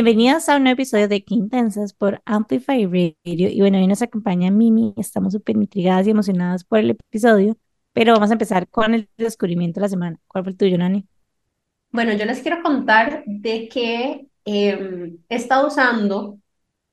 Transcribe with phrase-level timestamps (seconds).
[0.00, 3.16] Bienvenidos a un nuevo episodio de Quintensas por Amplify Radio.
[3.24, 4.94] Y bueno, hoy nos acompaña Mimi.
[4.96, 7.56] Estamos súper intrigadas y emocionadas por el episodio,
[7.92, 10.20] pero vamos a empezar con el descubrimiento de la semana.
[10.28, 11.04] ¿Cuál fue el tuyo, Nani?
[11.90, 16.38] Bueno, yo les quiero contar de que em, he estado usando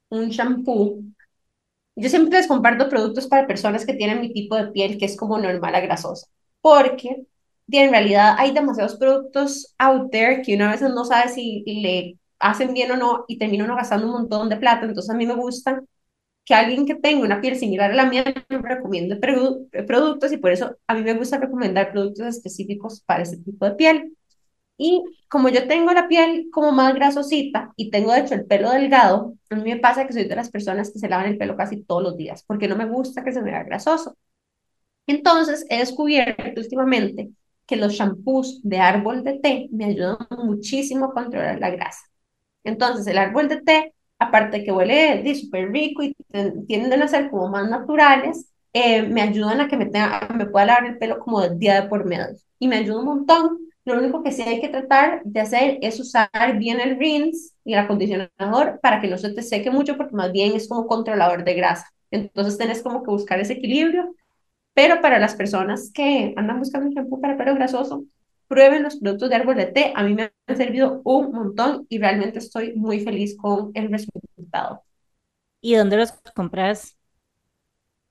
[0.09, 1.03] un shampoo.
[1.95, 5.15] Yo siempre les comparto productos para personas que tienen mi tipo de piel, que es
[5.15, 6.25] como normal a grasosa,
[6.59, 7.27] porque
[7.69, 12.73] en realidad hay demasiados productos out there que una vez no sabe si le hacen
[12.73, 14.85] bien o no y termina uno gastando un montón de plata.
[14.85, 15.81] Entonces a mí me gusta
[16.45, 20.51] que alguien que tenga una piel similar a la mía me recomiende productos y por
[20.51, 24.13] eso a mí me gusta recomendar productos específicos para ese tipo de piel.
[24.77, 28.71] Y como yo tengo la piel como más grasosita y tengo de hecho el pelo
[28.71, 31.55] delgado, a mí me pasa que soy de las personas que se lavan el pelo
[31.57, 34.17] casi todos los días porque no me gusta que se me vea grasoso.
[35.07, 37.31] Entonces he descubierto últimamente
[37.65, 42.01] que los shampoos de árbol de té me ayudan muchísimo a controlar la grasa.
[42.65, 46.15] Entonces, el árbol de té, aparte de que huele súper rico y
[46.67, 50.65] tienden a ser como más naturales, eh, me ayudan a que me, tenga, me pueda
[50.65, 52.27] lavar el pelo como de día de por medio.
[52.59, 53.59] Y me ayuda un montón.
[53.85, 57.73] Lo único que sí hay que tratar de hacer es usar bien el rinse y
[57.73, 61.43] el acondicionador para que no se te seque mucho, porque más bien es como controlador
[61.43, 61.87] de grasa.
[62.11, 64.13] Entonces, tenés como que buscar ese equilibrio.
[64.73, 68.05] Pero para las personas que andan buscando un shampoo para pelo grasoso,
[68.47, 69.93] prueben los productos de árbol de té.
[69.95, 74.83] A mí me han servido un montón y realmente estoy muy feliz con el resultado.
[75.61, 76.95] ¿Y dónde los compras?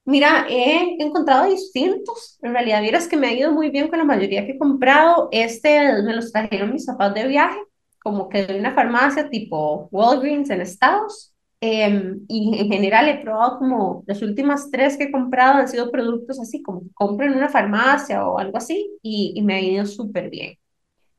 [0.06, 2.38] Mira, he encontrado distintos.
[2.42, 5.28] En realidad, vieras que me ha ido muy bien con la mayoría que he comprado.
[5.32, 7.58] Este me los trajeron mis zapatos de viaje,
[8.02, 11.33] como que de una farmacia tipo Walgreens en Estados.
[11.60, 15.90] Em, y en general he probado como las últimas tres que he comprado han sido
[15.90, 19.60] productos así, como que compro en una farmacia o algo así y, y me ha
[19.60, 20.56] ido súper bien.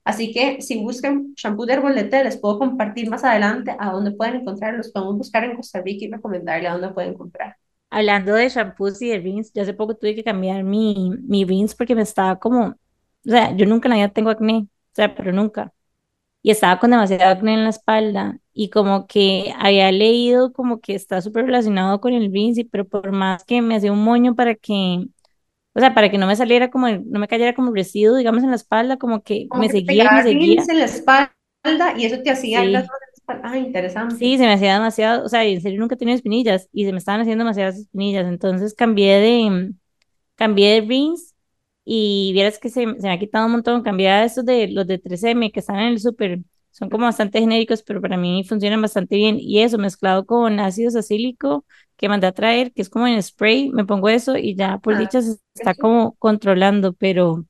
[0.03, 4.35] Así que si buscan shampoo de té, les puedo compartir más adelante a dónde pueden
[4.35, 4.91] encontrarlos.
[4.91, 7.55] Podemos buscar en Costa Rica y recomendarle a dónde pueden comprar.
[7.89, 11.75] Hablando de shampoos y de rinse, yo hace poco tuve que cambiar mi, mi rinse
[11.75, 12.75] porque me estaba como, o
[13.23, 15.73] sea, yo nunca en la vida tengo acné, o sea, pero nunca
[16.45, 20.93] y estaba con demasiado acné en la espalda y como que había leído como que
[20.93, 24.53] está súper relacionado con el Vinci, pero por más que me hacía un moño para
[24.53, 25.07] que,
[25.73, 28.51] o sea, para que no me saliera como, no me cayera como residuo, digamos, en
[28.51, 30.61] la espalda, como que me seguía, me seguía.
[30.69, 31.33] en la espalda
[31.97, 32.75] y eso te hacía sí.
[33.25, 34.15] Ah, interesante.
[34.17, 36.91] Sí, se me hacía demasiado, o sea, en serio nunca he tenido espinillas y se
[36.91, 39.73] me estaban haciendo demasiadas espinillas, entonces cambié de,
[40.35, 41.34] cambié de rings
[41.85, 45.01] y vieras que se, se, me ha quitado un montón, cambiar estos de los de
[45.01, 46.39] 3M que están en el súper,
[46.71, 49.37] son como bastante genéricos, pero para mí funcionan bastante bien.
[49.39, 51.63] Y eso mezclado con ácido sacílico
[51.95, 54.95] que mandé a traer, que es como en spray, me pongo eso y ya por
[54.95, 57.45] ah, dicha se está como controlando, pero,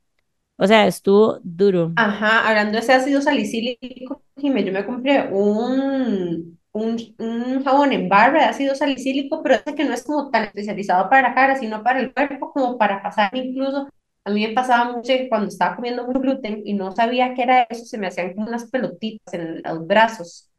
[0.56, 1.92] o sea, estuvo duro.
[1.96, 8.40] Ajá, hablando de ese ácido salicílico, yo me compré un, un, un, jabón en barra
[8.40, 11.82] de ácido salicílico, pero ese que no es como tan especializado para la cara, sino
[11.82, 13.88] para el cuerpo, como para pasar incluso
[14.26, 17.42] a mí me pasaba mucho que cuando estaba comiendo mucho gluten y no sabía qué
[17.42, 20.50] era eso, se me hacían como unas pelotitas en los brazos.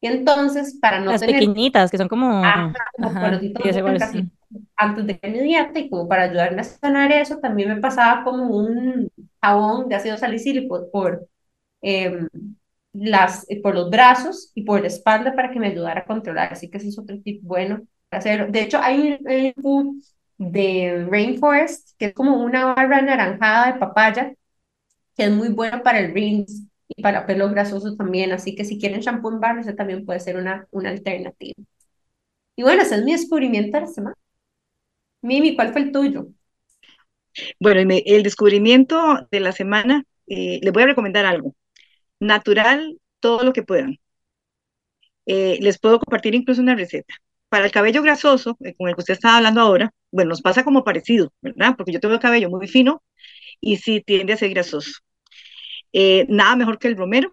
[0.00, 2.42] Y entonces, para no Las pequeñitas, que son como...
[2.42, 4.14] Ajá, como pelotitas
[4.76, 8.56] antes de mi dieta y como para ayudarme a sanar eso, también me pasaba como
[8.56, 9.10] un
[9.42, 11.28] jabón de ácido salicílico por,
[11.82, 12.26] eh,
[12.94, 16.52] las, por los brazos y por la espalda para que me ayudara a controlar.
[16.54, 18.50] Así que ese es otro tip bueno para hacer.
[18.50, 19.18] De hecho, hay
[19.62, 20.02] un,
[20.52, 24.34] de Rainforest, que es como una barra anaranjada de papaya,
[25.16, 28.32] que es muy buena para el rinse y para pelo grasoso también.
[28.32, 31.54] Así que si quieren shampoo en barra, ese también puede ser una, una alternativa.
[32.56, 34.16] Y bueno, ese es mi descubrimiento de la semana.
[35.22, 36.28] Mimi, ¿cuál fue el tuyo?
[37.58, 41.54] Bueno, el descubrimiento de la semana, eh, les voy a recomendar algo.
[42.20, 43.98] Natural, todo lo que puedan.
[45.26, 47.14] Eh, les puedo compartir incluso una receta
[47.54, 50.64] para el cabello grasoso, eh, con el que usted estaba hablando ahora, bueno, nos pasa
[50.64, 51.76] como parecido, ¿verdad?
[51.76, 53.00] Porque yo tengo el cabello muy fino
[53.60, 54.90] y sí tiende a ser grasoso.
[55.92, 57.30] Eh, nada mejor que el romero,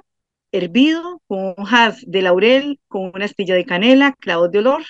[0.52, 4.84] hervido, con hojas de laurel, con una astilla de canela, clavos de olor.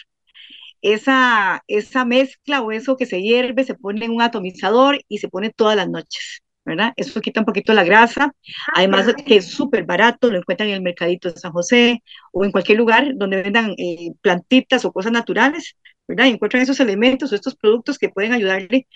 [0.81, 5.29] Esa, esa mezcla o eso que se hierve se pone en un atomizador y se
[5.29, 6.41] pone todas las noches.
[6.63, 6.93] ¿Verdad?
[6.95, 8.33] Eso quita un poquito la grasa,
[8.73, 12.51] además que es súper barato, lo encuentran en el mercadito de San José o en
[12.51, 15.75] cualquier lugar donde vendan eh, plantitas o cosas naturales,
[16.07, 16.25] ¿verdad?
[16.25, 18.87] Y encuentran esos elementos o estos productos que pueden ayudarle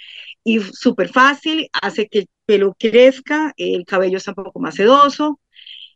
[0.43, 5.39] y súper fácil, hace que el pelo crezca, el cabello está un poco más sedoso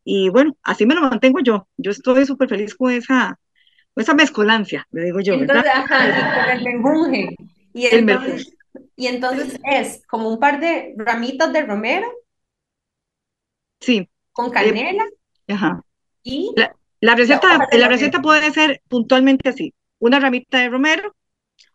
[0.03, 3.39] y bueno, así me lo mantengo yo, yo estoy súper feliz con esa,
[3.93, 5.57] con esa mezcolancia, le digo yo, ¿verdad?
[5.57, 7.35] Entonces, ajá, el menjunje.
[7.73, 8.05] Y el
[8.95, 12.07] y entonces es como un par de ramitas de romero.
[13.79, 14.09] Sí.
[14.31, 15.05] Con canela.
[15.47, 15.83] ajá.
[16.23, 16.53] Y.
[17.01, 19.73] La receta, la receta puede ser puntualmente así.
[19.99, 21.15] Una ramita de romero,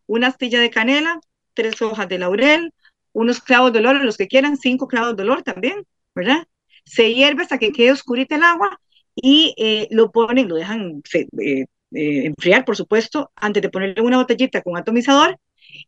[0.06, 1.18] una astilla de canela,
[1.54, 2.74] tres hojas de laurel,
[3.12, 6.46] unos clavos de olor, los que quieran, cinco clavos de olor también, ¿verdad?
[6.84, 8.78] Se hierve hasta que quede oscurita el agua
[9.14, 14.18] y eh, lo ponen, lo dejan eh, eh, enfriar, por supuesto, antes de ponerle una
[14.18, 15.38] botellita con atomizador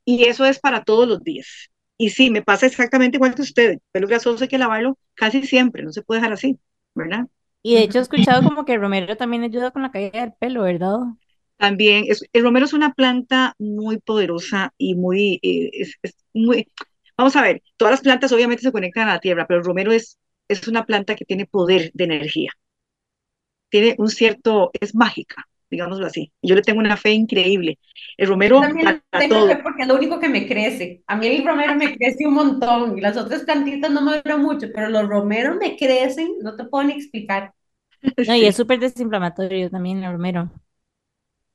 [0.04, 1.70] y eso es para todos los días.
[1.98, 5.42] Y sí, me pasa exactamente igual que usted, el pelo grasoso hay que lavarlo casi
[5.44, 6.58] siempre, no se puede dejar así,
[6.94, 7.26] ¿verdad?
[7.62, 10.32] Y de hecho he escuchado como que el romero también ayuda con la caída del
[10.38, 10.98] pelo, ¿verdad?
[11.56, 15.94] También, es, el romero es una planta muy poderosa y muy, es,
[16.34, 16.68] muy,
[17.16, 19.92] vamos a ver, todas las plantas obviamente se conectan a la tierra, pero el romero
[19.92, 20.18] es,
[20.48, 22.52] es una planta que tiene poder de energía.
[23.68, 26.32] Tiene un cierto, es mágica, digámoslo así.
[26.42, 27.78] Yo le tengo una fe increíble.
[28.16, 31.02] El romero también tengo Fe porque es lo único que me crece.
[31.06, 34.42] A mí el romero me crece un montón y las otras plantitas no me duran
[34.42, 37.52] mucho, pero los romeros me crecen, no te puedo ni explicar.
[38.26, 40.50] No, y es súper desinflamatorio también el romero.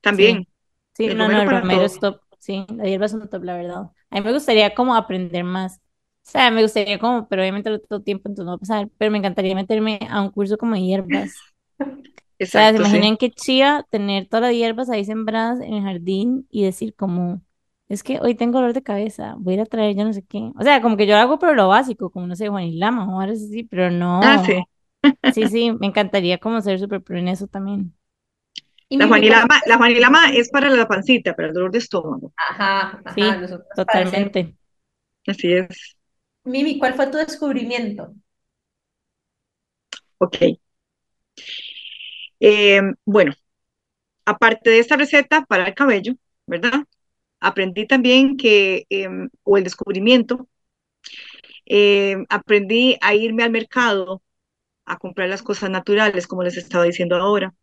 [0.00, 0.46] También.
[0.94, 2.20] Sí, no, no, el romero es top.
[2.38, 3.90] Sí, la hierba es un top, la verdad.
[4.10, 5.76] A mí me gustaría como aprender más.
[6.24, 8.88] O sea, me gustaría como, pero obviamente no todo tiempo, entonces no va a pasar,
[8.98, 11.34] pero me encantaría meterme a un curso como de hierbas.
[12.44, 16.46] o sea, ¿se imaginan qué chía tener todas las hierbas ahí sembradas en el jardín
[16.50, 17.42] y decir como,
[17.88, 20.24] es que hoy tengo dolor de cabeza, voy a ir a traer ya no sé
[20.24, 20.50] qué.
[20.58, 23.34] O sea, como que yo hago pero lo básico, como no sé, Juanilama o algo
[23.34, 24.20] así, pero no.
[24.24, 24.62] Ah, sí.
[25.30, 27.94] Sí, sí, me encantaría como ser súper pro en eso también.
[28.96, 32.32] La Juanilama, la Juanilama es para la pancita, para el dolor de estómago.
[32.36, 33.32] Ajá, ajá sí,
[33.74, 34.56] totalmente.
[35.26, 35.96] Así es.
[36.44, 38.14] Mimi, ¿cuál fue tu descubrimiento?
[40.18, 40.42] Ok.
[42.42, 43.32] Eh, bueno,
[44.26, 46.14] aparte de esta receta para el cabello,
[46.46, 46.84] ¿verdad?
[47.40, 50.48] Aprendí también que, em, o el descubrimiento,
[51.66, 54.22] em, aprendí a irme al mercado
[54.86, 57.54] a comprar las cosas naturales, como les estaba diciendo ahora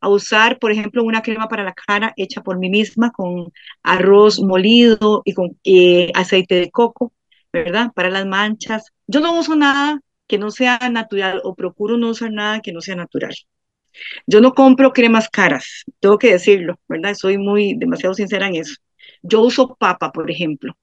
[0.00, 3.52] a usar, por ejemplo, una crema para la cara hecha por mí misma con
[3.82, 7.12] arroz molido y con eh, aceite de coco,
[7.52, 7.92] ¿verdad?
[7.94, 8.84] Para las manchas.
[9.06, 12.80] Yo no uso nada que no sea natural o procuro no usar nada que no
[12.82, 13.34] sea natural.
[14.26, 17.14] Yo no compro cremas caras, tengo que decirlo, ¿verdad?
[17.14, 18.74] Soy muy demasiado sincera en eso.
[19.22, 20.76] Yo uso papa, por ejemplo.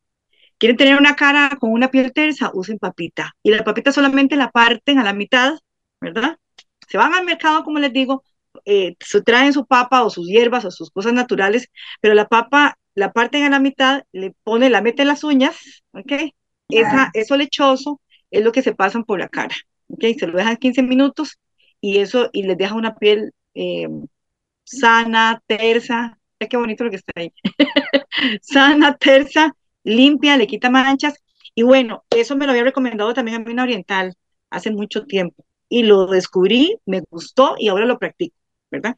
[0.58, 2.52] ¿Quieren tener una cara con una piel tersa?
[2.54, 3.36] Usen papita.
[3.44, 5.60] Y la papita solamente la parten a la mitad,
[6.00, 6.38] ¿verdad?
[6.88, 8.24] Se van al mercado, como les digo,
[8.66, 11.70] eh, se traen su papa o sus hierbas o sus cosas naturales,
[12.02, 15.84] pero la papa la parten a la mitad, le pone, la mete en las uñas,
[15.92, 16.34] ¿ok?
[16.70, 18.02] Esa, eso lechoso
[18.32, 19.56] es lo que se pasan por la cara,
[19.88, 20.04] ¿ok?
[20.18, 21.40] Se lo dejan 15 minutos
[21.84, 23.90] y eso, y les deja una piel eh,
[24.64, 27.34] sana, tersa, qué bonito lo que está ahí,
[28.42, 31.16] sana, tersa, limpia, le quita manchas,
[31.56, 34.16] y bueno, eso me lo había recomendado también a mí una oriental
[34.50, 38.36] hace mucho tiempo, y lo descubrí, me gustó y ahora lo practico.
[38.72, 38.98] ¿verdad?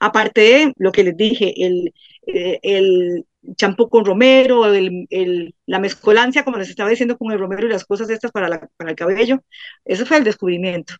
[0.00, 1.94] Aparte de lo que les dije, el,
[2.26, 3.26] eh, el
[3.56, 7.84] champú con romero, el, la mezcolancia, como les estaba diciendo, con el romero y las
[7.84, 9.44] cosas estas para, para el cabello,
[9.84, 10.94] eso fue el descubrimiento,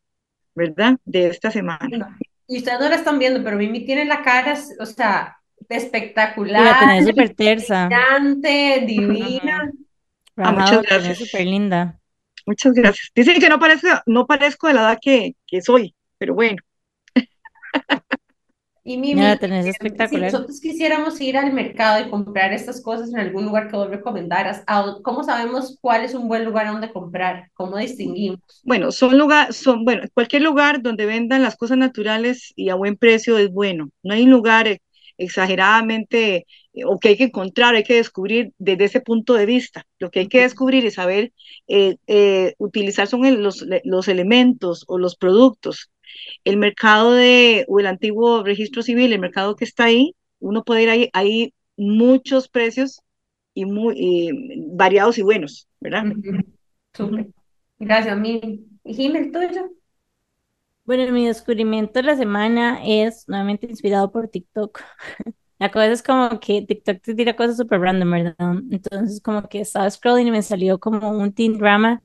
[0.54, 0.96] ¿verdad?
[1.04, 2.16] De esta semana.
[2.46, 6.62] Y ustedes no la están viendo, pero Mimi tiene la cara, o sea, espectacular.
[6.62, 7.88] La súper tersa.
[8.86, 9.70] divina.
[10.36, 11.18] Ah, muchas gracias.
[11.18, 11.98] Súper linda.
[12.46, 13.10] Muchas gracias.
[13.14, 16.58] Dicen que no parezco, no parezco de la edad que, que soy, pero bueno.
[18.84, 20.30] Y Mimi, tenés espectacular.
[20.30, 23.88] si nosotros quisiéramos ir al mercado y comprar estas cosas en algún lugar que vos
[23.88, 24.64] recomendaras,
[25.02, 27.48] ¿cómo sabemos cuál es un buen lugar donde comprar?
[27.54, 28.40] ¿Cómo distinguimos?
[28.64, 32.96] Bueno, son lugar, son, bueno, cualquier lugar donde vendan las cosas naturales y a buen
[32.96, 33.90] precio es bueno.
[34.02, 34.80] No hay un lugar
[35.16, 39.86] exageradamente eh, o que hay que encontrar, hay que descubrir desde ese punto de vista.
[40.00, 41.32] Lo que hay que descubrir y saber
[41.68, 45.91] eh, eh, utilizar son los, los elementos o los productos
[46.44, 50.82] el mercado de, o el antiguo registro civil, el mercado que está ahí, uno puede
[50.82, 53.00] ir ahí, hay muchos precios
[53.54, 56.04] y muy variados y buenos, ¿verdad?
[57.78, 59.70] Gracias, mi Jiménez, tuyo.
[60.84, 64.80] Bueno, mi descubrimiento de la semana es nuevamente inspirado por TikTok.
[65.58, 68.56] La cosa es como que TikTok te tira cosas súper random, ¿verdad?
[68.68, 72.02] Entonces, como que estaba scrolling y me salió como un teen drama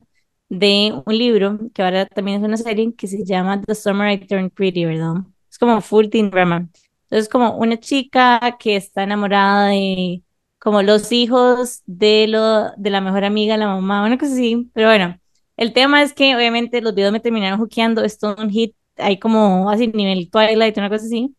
[0.49, 4.25] de un libro que ahora también es una serie que se llama The Summer I
[4.27, 5.15] Turned Pretty, ¿verdad?
[5.49, 6.69] Es como full teen drama.
[7.03, 10.23] Entonces, como una chica que está enamorada de
[10.59, 14.69] como los hijos de, lo, de la mejor amiga, la mamá, una cosa así.
[14.73, 15.19] Pero bueno,
[15.57, 19.69] el tema es que obviamente los videos me terminaron hookeando, esto un hit, hay como
[19.69, 21.35] así nivel Twilight, una cosa así.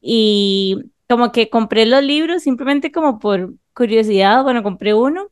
[0.00, 0.76] Y
[1.08, 5.30] como que compré los libros simplemente como por curiosidad, bueno, compré uno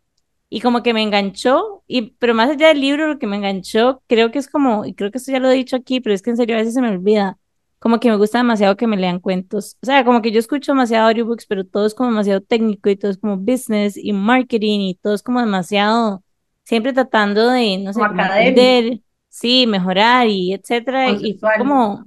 [0.54, 4.02] y como que me enganchó, y, pero más allá del libro, lo que me enganchó,
[4.06, 6.20] creo que es como, y creo que esto ya lo he dicho aquí, pero es
[6.20, 7.38] que en serio a veces se me olvida,
[7.78, 9.78] como que me gusta demasiado que me lean cuentos.
[9.82, 12.96] O sea, como que yo escucho demasiado audiobooks, pero todo es como demasiado técnico y
[12.96, 16.22] todo es como business y marketing y todo es como demasiado,
[16.64, 21.12] siempre tratando de, no sé, aprender, sí, mejorar y etcétera.
[21.12, 22.04] Y fue como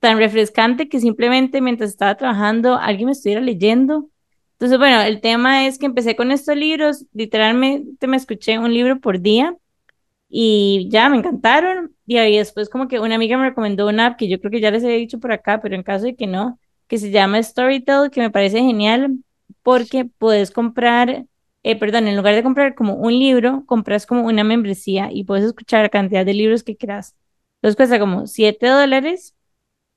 [0.00, 4.08] tan refrescante que simplemente mientras estaba trabajando alguien me estuviera leyendo.
[4.62, 9.00] Entonces, bueno, el tema es que empecé con estos libros, literalmente me escuché un libro
[9.00, 9.56] por día
[10.28, 11.96] y ya me encantaron.
[12.06, 14.60] Y ahí después como que una amiga me recomendó una app que yo creo que
[14.60, 17.42] ya les había dicho por acá, pero en caso de que no, que se llama
[17.42, 19.18] Storytel, que me parece genial
[19.64, 21.26] porque puedes comprar,
[21.64, 25.44] eh, perdón, en lugar de comprar como un libro, compras como una membresía y puedes
[25.44, 27.16] escuchar la cantidad de libros que quieras.
[27.56, 29.34] Entonces cuesta como 7 dólares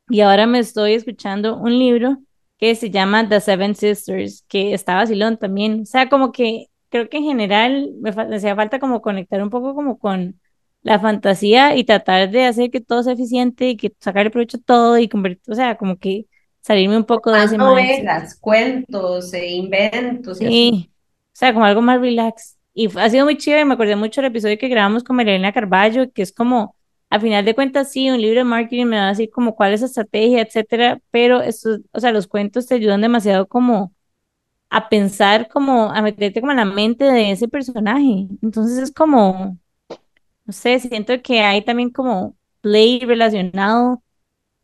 [0.09, 2.17] y ahora me estoy escuchando un libro
[2.57, 5.81] que se llama The Seven Sisters, que está vacilón también.
[5.81, 9.75] O sea, como que creo que en general me, hacía falta como conectar un poco
[9.75, 10.39] como con
[10.81, 14.61] la fantasía y tratar de hacer que todo sea eficiente y que sacarle provecho a
[14.61, 16.27] todo y convertir, o sea, como que
[16.61, 20.37] salirme un poco de ese novelas, cuentos, e inventos.
[20.37, 22.57] Sí, o sea, como algo más relax.
[22.73, 25.53] Y ha sido muy chido y me acordé mucho del episodio que grabamos con Marilena
[25.53, 26.75] Carballo, que es como,
[27.15, 29.73] al final de cuentas, sí, un libro de marketing me va a decir como cuál
[29.73, 33.93] es la estrategia, etcétera, pero eso, o sea, los cuentos te ayudan demasiado como
[34.69, 38.27] a pensar, como a meterte como en la mente de ese personaje.
[38.41, 39.57] Entonces es como,
[40.45, 44.03] no sé, siento que hay también como play relacionado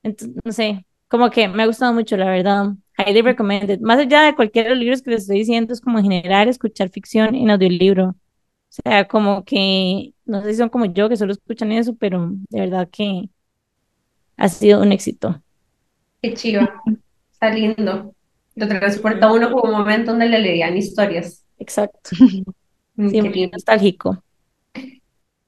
[0.04, 2.74] entonces, no sé, como que me ha gustado mucho, la verdad.
[2.98, 3.80] Highly recommended.
[3.82, 6.48] Más allá de cualquiera de los libros que les estoy diciendo, es como en general
[6.48, 8.10] escuchar ficción en audiolibro.
[8.10, 8.16] O
[8.70, 12.62] sea, como que, no sé si son como yo que solo escuchan eso, pero de
[12.62, 13.30] verdad que
[14.38, 15.42] ha sido un éxito.
[16.22, 16.82] Qué chiva,
[17.32, 18.16] está lindo.
[18.56, 21.44] Lo transporta a uno como un momento donde le leían historias.
[21.60, 22.12] Exacto.
[22.96, 23.50] Mm, lindo.
[23.54, 24.24] nostálgico.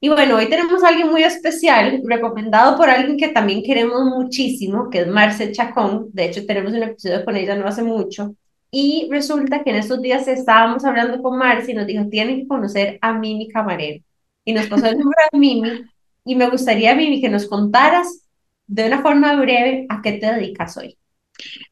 [0.00, 4.90] Y bueno, hoy tenemos a alguien muy especial, recomendado por alguien que también queremos muchísimo,
[4.90, 6.08] que es Marce Chacón.
[6.12, 8.34] De hecho, tenemos un episodio con ella no hace mucho.
[8.70, 12.48] Y resulta que en estos días estábamos hablando con Marce y nos dijo, tienen que
[12.48, 14.02] conocer a Mimi Camarero.
[14.44, 15.84] Y nos pasó el número de Mimi.
[16.24, 18.28] Y me gustaría, Mimi, que nos contaras
[18.66, 20.96] de una forma breve a qué te dedicas hoy.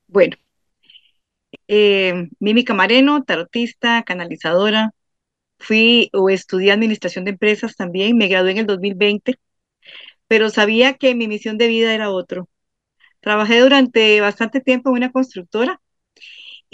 [0.06, 0.36] Bueno,
[1.68, 4.92] eh, Mimi Camareno, tarotista, canalizadora.
[5.58, 9.38] Fui o estudié administración de empresas también, me gradué en el 2020,
[10.26, 12.48] pero sabía que mi misión de vida era otro.
[13.20, 15.80] Trabajé durante bastante tiempo en una constructora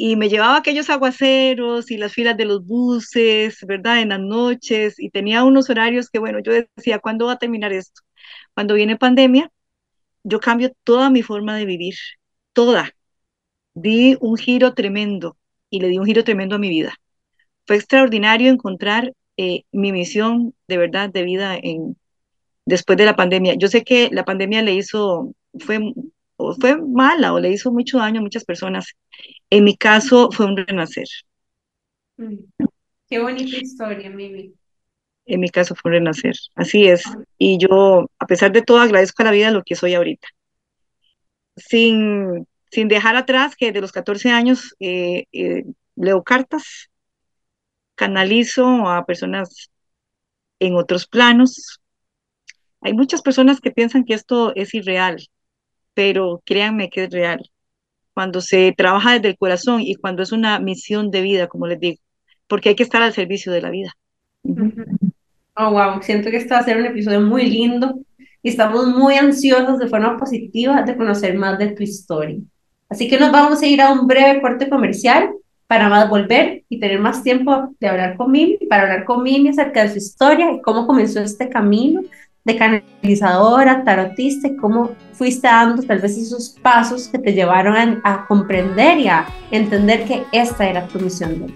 [0.00, 4.00] y me llevaba aquellos aguaceros y las filas de los buses, ¿verdad?
[4.00, 7.72] En las noches y tenía unos horarios que, bueno, yo decía, ¿cuándo va a terminar
[7.72, 8.02] esto?
[8.54, 9.50] Cuando viene pandemia,
[10.24, 11.96] yo cambio toda mi forma de vivir,
[12.52, 12.92] toda.
[13.74, 15.36] Di un giro tremendo
[15.70, 16.94] y le di un giro tremendo a mi vida.
[17.66, 21.96] Fue extraordinario encontrar eh, mi misión de verdad de vida en,
[22.66, 23.54] después de la pandemia.
[23.56, 25.80] Yo sé que la pandemia le hizo, fue,
[26.38, 28.94] o fue mala o le hizo mucho daño a muchas personas.
[29.50, 31.06] En mi caso fue un renacer.
[32.16, 32.36] Mm,
[33.08, 34.54] Qué bonita historia, Mimi.
[35.26, 36.34] En mi caso fue un renacer.
[36.54, 37.02] Así es.
[37.38, 40.28] Y yo, a pesar de todo, agradezco a la vida lo que soy ahorita.
[41.56, 45.64] Sin, sin dejar atrás que de los 14 años eh, eh,
[45.96, 46.88] leo cartas,
[47.96, 49.70] canalizo a personas
[50.60, 51.80] en otros planos.
[52.80, 55.28] Hay muchas personas que piensan que esto es irreal,
[55.98, 57.50] pero créanme que es real.
[58.14, 61.80] Cuando se trabaja desde el corazón y cuando es una misión de vida, como les
[61.80, 61.98] digo,
[62.46, 63.96] porque hay que estar al servicio de la vida.
[65.56, 67.98] Oh, wow, siento que este va a ser un episodio muy lindo
[68.44, 72.38] y estamos muy ansiosos de forma positiva de conocer más de tu historia.
[72.88, 75.30] Así que nos vamos a ir a un breve corte comercial
[75.66, 79.48] para más volver y tener más tiempo de hablar con Mimi, para hablar con Mimi
[79.48, 82.02] acerca de su historia y cómo comenzó este camino
[82.48, 88.26] de canalizadora, tarotista cómo fuiste dando tal vez esos pasos que te llevaron a, a
[88.26, 91.54] comprender y a entender que esta era tu misión.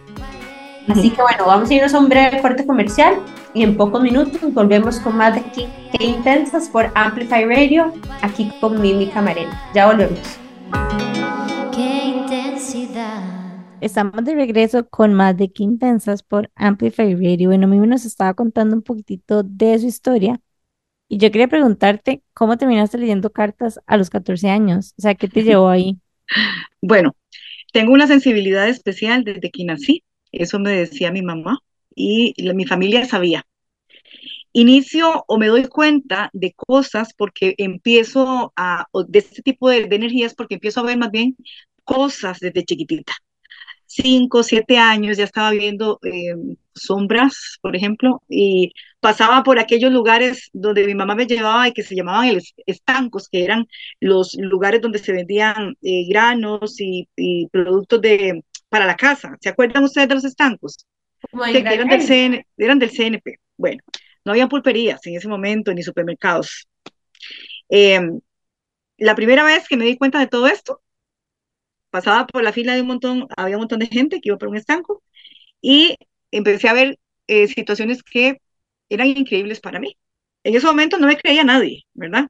[0.88, 3.14] Así que bueno, vamos a irnos a un breve corte comercial
[3.54, 8.52] y en pocos minutos volvemos con más de Qué, Qué Intensas por Amplify Radio, aquí
[8.60, 9.62] con Mimi Camarena.
[9.74, 10.38] Ya volvemos.
[11.74, 13.22] Qué intensidad.
[13.80, 17.48] Estamos de regreso con más de Qué Intensas por Amplify Radio.
[17.48, 20.40] Bueno, Mimi nos estaba contando un poquitito de su historia
[21.12, 24.94] y yo quería preguntarte cómo terminaste leyendo cartas a los 14 años.
[24.98, 26.00] O sea, ¿qué te llevó ahí?
[26.80, 27.16] Bueno,
[27.72, 31.58] tengo una sensibilidad especial desde que nací, eso me decía mi mamá
[31.94, 33.46] y la- mi familia sabía.
[34.52, 39.96] Inicio o me doy cuenta de cosas porque empiezo a, de este tipo de, de
[39.96, 41.36] energías, porque empiezo a ver más bien
[41.84, 43.14] cosas desde chiquitita.
[43.86, 46.34] Cinco, siete años ya estaba viendo eh,
[46.74, 51.82] sombras, por ejemplo, y pasaba por aquellos lugares donde mi mamá me llevaba y que
[51.82, 53.66] se llamaban el estancos, que eran
[54.00, 59.36] los lugares donde se vendían eh, granos y, y, productos de, para la casa.
[59.40, 60.86] ¿Se acuerdan ustedes de los estancos?
[61.52, 63.38] que eran del, CN, eran del CNP.
[63.56, 63.82] Bueno,
[64.24, 66.66] no había pulperías en ese momento ni supermercados.
[67.68, 68.00] Eh,
[68.98, 70.80] la primera vez que me di cuenta de todo esto,
[71.90, 74.48] pasaba por la fila de un montón, había un montón de gente que iba por
[74.48, 75.02] un estanco
[75.60, 75.96] y
[76.32, 76.98] empecé a ver
[77.28, 78.38] eh, situaciones que
[78.88, 79.96] eran increíbles para mí.
[80.44, 82.28] En ese momento no me creía nadie, ¿verdad?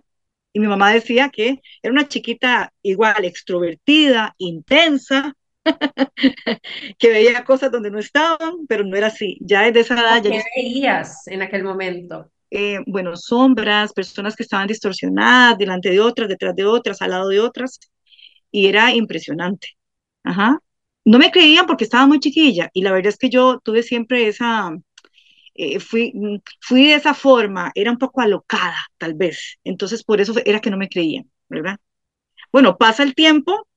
[0.52, 5.34] Y mi mamá decía que era una chiquita igual, extrovertida, intensa,
[6.98, 9.38] que veía cosas donde no estaban, pero no era así.
[9.40, 10.22] Ya desde esa edad...
[10.22, 12.30] ¿Qué veías en aquel momento?
[12.50, 17.28] Eh, bueno, sombras, personas que estaban distorsionadas delante de otras, detrás de otras, al lado
[17.28, 17.80] de otras,
[18.50, 19.68] y era impresionante.
[20.22, 20.58] Ajá.
[21.04, 24.28] No me creían porque estaba muy chiquilla, y la verdad es que yo tuve siempre
[24.28, 24.70] esa,
[25.54, 26.12] eh, fui,
[26.60, 30.70] fui de esa forma, era un poco alocada, tal vez, entonces por eso era que
[30.70, 31.78] no me creían, ¿verdad?
[32.52, 33.68] Bueno, pasa el tiempo,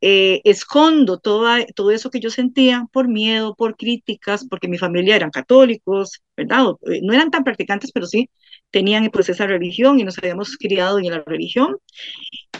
[0.00, 5.16] eh, escondo toda, todo eso que yo sentía por miedo, por críticas, porque mi familia
[5.16, 6.66] eran católicos, ¿verdad?
[6.92, 8.30] Eh, no eran tan practicantes, pero sí
[8.70, 11.76] tenían pues esa religión y nos habíamos criado en la religión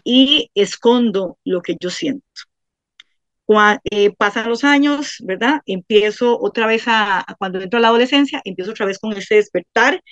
[0.05, 2.25] y escondo lo que yo siento.
[3.47, 5.61] Cuando, eh, pasan los años, ¿verdad?
[5.67, 10.03] Empiezo otra vez a, cuando entro a la adolescencia, empiezo otra vez con ese despertar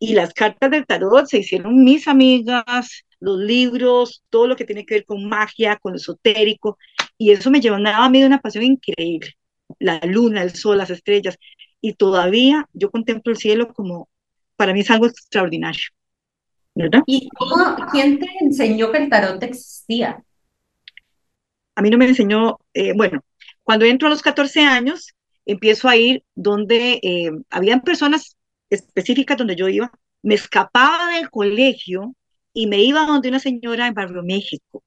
[0.00, 4.86] y las cartas del tarot se hicieron mis amigas, los libros, todo lo que tiene
[4.86, 6.78] que ver con magia, con esotérico,
[7.18, 9.32] y eso me llevaba a mí de una pasión increíble.
[9.80, 11.36] La luna, el sol, las estrellas,
[11.80, 14.08] y todavía yo contemplo el cielo como,
[14.56, 15.82] para mí es algo extraordinario.
[16.78, 17.02] ¿verdad?
[17.06, 20.22] ¿Y cómo, quién te enseñó que el tarot existía?
[21.78, 23.20] A mí no me enseñó, eh, bueno,
[23.62, 25.14] cuando entro a los 14 años,
[25.46, 28.36] empiezo a ir donde eh, habían personas
[28.68, 32.16] específicas donde yo iba, me escapaba del colegio
[32.52, 34.82] y me iba donde una señora en Barrio México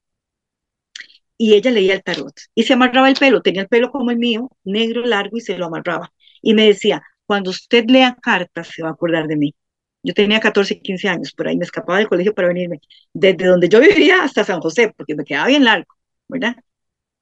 [1.37, 4.17] y ella leía el tarot y se amarraba el pelo, tenía el pelo como el
[4.17, 8.83] mío, negro, largo y se lo amarraba y me decía, cuando usted lea cartas se
[8.83, 9.55] va a acordar de mí.
[10.03, 12.81] Yo tenía 14, 15 años, por ahí me escapaba del colegio para venirme,
[13.13, 15.95] desde donde yo vivía hasta San José, porque me quedaba bien largo,
[16.27, 16.55] ¿verdad?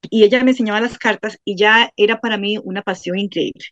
[0.08, 3.64] Y ella me enseñaba las cartas y ya era para mí una pasión increíble.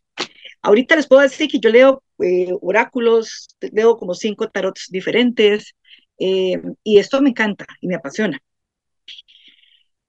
[0.62, 5.74] Ahorita les puedo decir que yo leo eh, oráculos, leo como cinco tarots diferentes,
[6.18, 8.40] eh, y esto me encanta y me apasiona.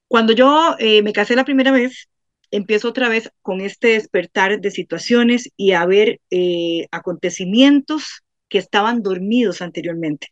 [0.08, 2.10] Cuando yo eh, me casé la primera vez,
[2.52, 9.04] empiezo otra vez con este despertar de situaciones y a ver eh, acontecimientos que estaban
[9.04, 10.30] dormidos anteriormente,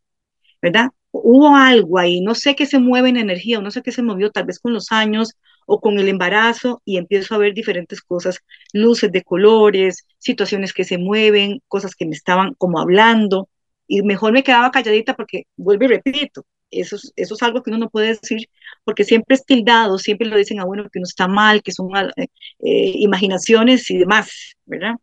[0.62, 0.90] ¿verdad?
[1.12, 4.32] Hubo algo ahí, no sé qué se mueve en energía, no sé qué se movió,
[4.32, 5.34] tal vez con los años
[5.68, 8.40] o con el embarazo, y empiezo a ver diferentes cosas,
[8.74, 13.50] luces de colores, situaciones que se mueven, cosas que me estaban como hablando,
[13.88, 17.90] y mejor me quedaba calladita porque, vuelvo y repito, eso es, algo que uno no
[17.90, 18.50] puede decir
[18.84, 21.90] porque siempre es tildado, siempre lo dicen a uno que uno está mal, que son
[21.96, 22.28] eh,
[22.60, 24.96] eh, imaginaciones y demás, ¿verdad?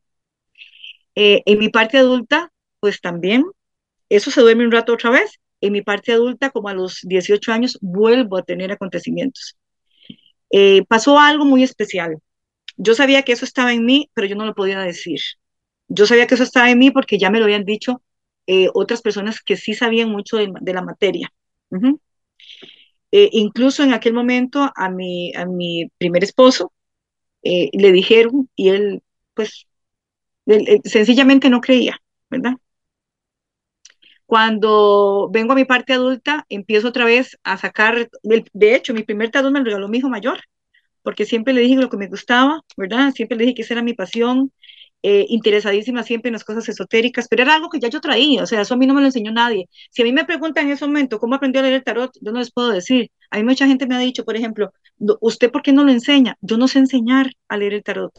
[1.15, 3.45] Eh, en mi parte adulta, pues también,
[4.09, 5.41] eso se duerme un rato otra vez.
[5.61, 9.57] En mi parte adulta, como a los 18 años, vuelvo a tener acontecimientos.
[10.89, 12.19] Pasó algo muy especial.
[12.77, 15.21] Yo sabía que eso estaba en mí, pero yo no lo podía decir.
[15.89, 18.03] Yo sabía que eso estaba en mí porque ya me lo habían dicho
[18.47, 21.33] eh, otras personas que sí sabían mucho de, la materia.
[23.11, 26.73] Eh, incluso en aquel momento a mi, a mi primer esposo
[27.43, 29.03] eh, le dijeron y él
[29.35, 29.67] pues
[30.85, 32.55] sencillamente no creía, ¿verdad?
[34.27, 39.31] Cuando vengo a mi parte adulta, empiezo otra vez a sacar, de hecho, mi primer
[39.31, 40.41] tarot me lo regaló mi hijo mayor,
[41.03, 43.13] porque siempre le dije lo que me gustaba, ¿verdad?
[43.13, 44.53] Siempre le dije que esa era mi pasión,
[45.03, 48.47] eh, interesadísima siempre en las cosas esotéricas, pero era algo que ya yo traía, o
[48.47, 49.69] sea, eso a mí no me lo enseñó nadie.
[49.91, 52.33] Si a mí me preguntan en ese momento cómo aprendió a leer el tarot, yo
[52.33, 53.11] no les puedo decir.
[53.31, 54.73] A mí mucha gente me ha dicho, por ejemplo,
[55.21, 56.37] ¿usted por qué no lo enseña?
[56.41, 58.13] Yo no sé enseñar a leer el tarot.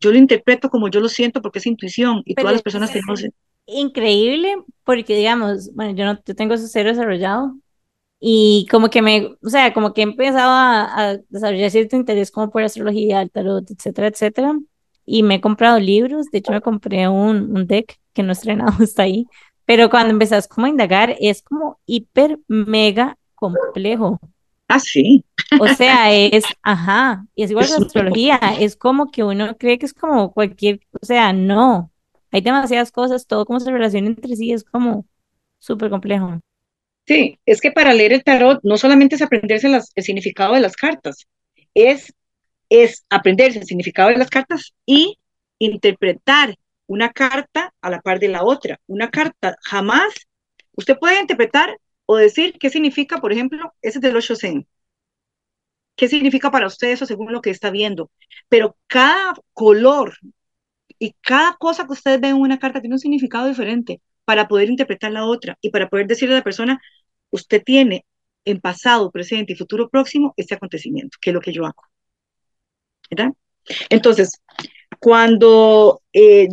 [0.00, 3.14] Yo lo interpreto como yo lo siento porque es intuición y todas las personas no
[3.72, 7.56] Increíble, porque digamos, bueno, yo no yo tengo eso cero desarrollado,
[8.20, 12.30] y como que me, o sea, como que he empezado a, a, desarrollar cierto interés
[12.30, 14.54] como por astrología, el tarot, etcétera, etcétera
[15.10, 18.32] y me he comprado libros, de hecho me compré un, un deck que no he
[18.32, 19.26] estrenado, está ahí,
[19.64, 24.20] pero cuando empezás como a indagar es como hiper, mega complejo.
[24.68, 25.24] Ah, sí.
[25.58, 29.78] O sea, es, ajá, y es igual que la astrología, es como que uno cree
[29.78, 31.89] que es como cualquier, o sea, no,
[32.30, 35.06] hay demasiadas cosas, todo como se relaciona entre sí, es como
[35.58, 36.40] súper complejo.
[37.06, 40.76] Sí, es que para leer el tarot no solamente es aprenderse el significado de las
[40.76, 41.26] cartas,
[41.74, 42.12] es
[42.70, 45.18] es aprenderse el significado de las cartas y
[45.58, 48.80] interpretar una carta a la par de la otra.
[48.86, 50.14] Una carta jamás,
[50.72, 54.66] usted puede interpretar o decir qué significa, por ejemplo, ese es del 8 Zen.
[55.96, 58.10] ¿Qué significa para usted eso según lo que está viendo?
[58.48, 60.14] Pero cada color
[61.00, 64.68] y cada cosa que usted ve en una carta tiene un significado diferente para poder
[64.68, 66.80] interpretar la otra y para poder decirle a la persona,
[67.30, 68.04] usted tiene
[68.44, 71.82] en pasado, presente y futuro próximo este acontecimiento, que es lo que yo hago.
[73.10, 73.32] ¿Verdad?
[73.88, 74.30] Entonces,
[75.00, 76.48] cuando, eh,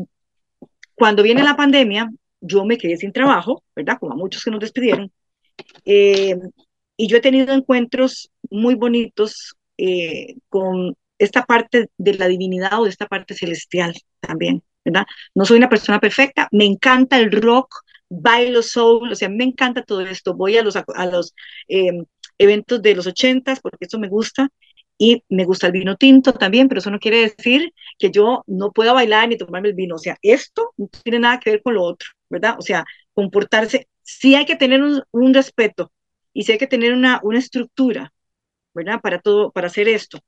[0.96, 3.98] cuando viene la pandemia, yo me quedé sin trabajo, ¿verdad?
[4.00, 5.12] Como a muchos que nos despidieron.
[5.84, 6.36] Eh,
[6.96, 12.84] y yo he tenido encuentros muy bonitos eh, con esta parte de la divinidad o
[12.86, 15.06] de esta parte celestial también, ¿verdad?
[15.36, 17.76] No soy una persona perfecta, me encanta el rock,
[18.10, 20.34] bailo soul, o sea, me encanta todo esto.
[20.36, 21.34] Voy a los, a los
[21.68, 22.06] em,
[22.38, 24.50] eventos de los ochentas porque eso me gusta
[24.98, 28.72] y me gusta el vino tinto también, pero eso no quiere decir que yo no
[28.72, 29.96] pueda bailar ni tomarme el vino.
[29.96, 32.56] O sea, esto no tiene nada que ver con lo otro, ¿verdad?
[32.58, 35.92] O sea, comportarse, sí hay que tener un, un respeto
[36.34, 38.14] y sí hay que tener una, una estructura,
[38.74, 39.02] ¿verdad?
[39.02, 40.20] Para todo, para hacer esto,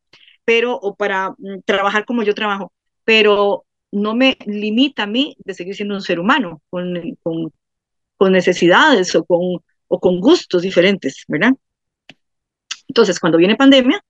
[0.50, 5.54] pero, o para mm, trabajar como yo trabajo, pero no me limita a mí de
[5.54, 7.54] seguir siendo un ser humano con, con,
[8.18, 9.42] con necesidades o con,
[9.88, 11.52] o con gustos diferentes, ¿verdad?
[12.88, 14.04] Entonces, cuando viene pandemia,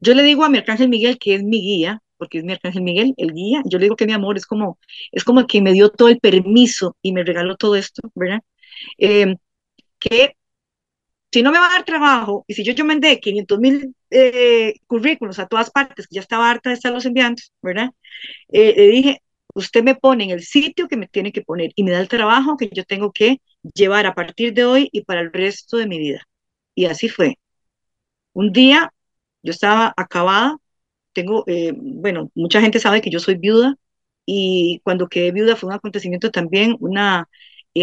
[0.00, 2.82] yo le digo a mi arcángel Miguel, que es mi guía, porque es mi arcángel
[2.82, 4.78] Miguel, el guía, yo le digo que mi amor es como,
[5.12, 8.40] es como el que me dio todo el permiso y me regaló todo esto, ¿verdad?
[8.96, 9.36] Eh,
[9.98, 10.36] que
[11.36, 14.72] si no me va a dar trabajo y si yo, yo mandé 500 mil eh,
[14.86, 17.90] currículos a todas partes, que ya estaba harta de estar los enviando, ¿verdad?
[18.48, 19.22] Eh, le dije,
[19.54, 22.08] usted me pone en el sitio que me tiene que poner y me da el
[22.08, 23.42] trabajo que yo tengo que
[23.74, 26.22] llevar a partir de hoy y para el resto de mi vida.
[26.74, 27.38] Y así fue.
[28.32, 28.92] Un día
[29.42, 30.56] yo estaba acabada,
[31.12, 33.76] tengo, eh, bueno, mucha gente sabe que yo soy viuda
[34.26, 37.28] y cuando quedé viuda fue un acontecimiento también, una,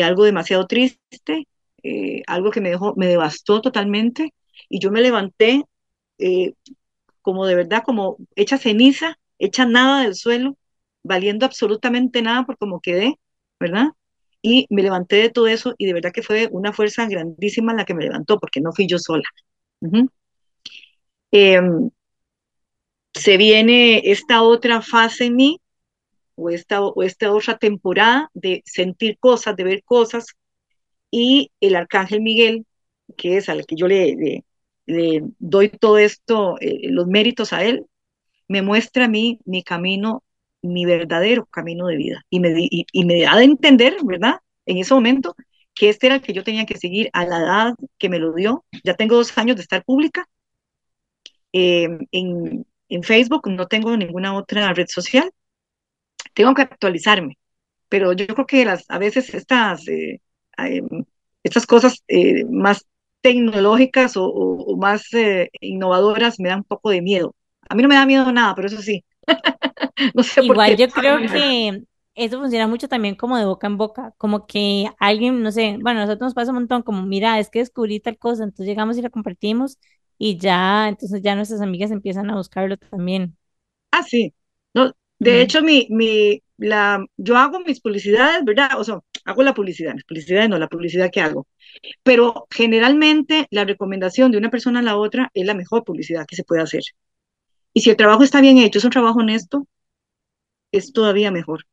[0.03, 1.47] algo demasiado triste
[1.83, 4.33] eh, algo que me dejó, me devastó totalmente
[4.69, 5.63] y yo me levanté
[6.19, 6.53] eh,
[7.21, 10.57] como de verdad, como hecha ceniza, hecha nada del suelo,
[11.03, 13.19] valiendo absolutamente nada por como quedé,
[13.59, 13.87] ¿verdad?
[14.41, 17.85] Y me levanté de todo eso y de verdad que fue una fuerza grandísima la
[17.85, 19.23] que me levantó, porque no fui yo sola.
[21.31, 21.89] Em,
[23.13, 25.61] se viene esta otra fase en mí,
[26.35, 30.27] o esta, o esta otra temporada de sentir cosas, de ver cosas,
[31.13, 32.65] y el arcángel Miguel,
[33.17, 34.43] que es al que yo le,
[34.87, 37.85] le, doy todo esto, eh, los méritos a él,
[38.47, 40.23] me muestra a mí mi camino,
[40.63, 42.25] mi verdadero camino de vida.
[42.31, 44.37] Y me, y, me da de entender, ¿verdad?
[44.65, 45.35] En ese momento,
[45.75, 48.33] que este era el que yo tenía que seguir a la edad que me lo
[48.33, 48.65] dio.
[48.83, 50.27] Ya tengo dos años de estar pública.
[51.53, 55.31] Eh, en, en, Facebook no tengo ninguna otra red social.
[56.33, 57.37] Tengo que actualizarme,
[57.89, 60.21] pero yo creo que las, a veces estas eh,
[61.43, 62.85] estas cosas eh, más
[63.21, 67.35] tecnológicas o, más eh, innovadoras me dan un poco de miedo.
[67.69, 69.03] A mí no me da miedo nada, pero eso sí.
[70.13, 70.83] no sé Igual por qué.
[70.83, 71.83] yo creo que
[72.15, 76.01] eso funciona mucho también como de boca en boca, como que alguien, no sé, bueno,
[76.01, 79.01] nosotros nos pasa un montón, como mira, es que descubrí tal cosa, entonces llegamos y
[79.01, 79.79] la compartimos
[80.17, 83.35] y ya, entonces ya nuestras amigas empiezan a buscarlo también.
[83.91, 84.33] Ah, sí.
[84.73, 88.79] No, de hecho, mi, mi, la, yo hago mis publicidades, ¿verdad?
[88.79, 91.47] O sea, hago la publicidad, las publicidades no, la publicidad que hago.
[92.03, 96.35] Pero generalmente la recomendación de una persona a la otra es la mejor publicidad que
[96.35, 96.83] se puede hacer.
[97.73, 99.67] Y si el trabajo está bien hecho, es un trabajo honesto,
[100.71, 101.65] es todavía mejor.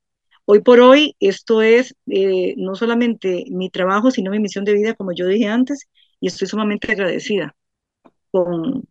[0.45, 4.95] Hoy por hoy, esto es eh, no solamente mi trabajo, sino mi misión de vida,
[4.95, 5.89] como yo dije antes,
[6.21, 7.55] y estoy sumamente agradecida
[8.31, 8.85] con,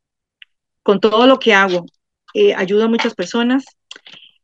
[0.84, 1.86] con todo lo que hago.
[2.34, 3.65] Eh, ayudo a muchas personas,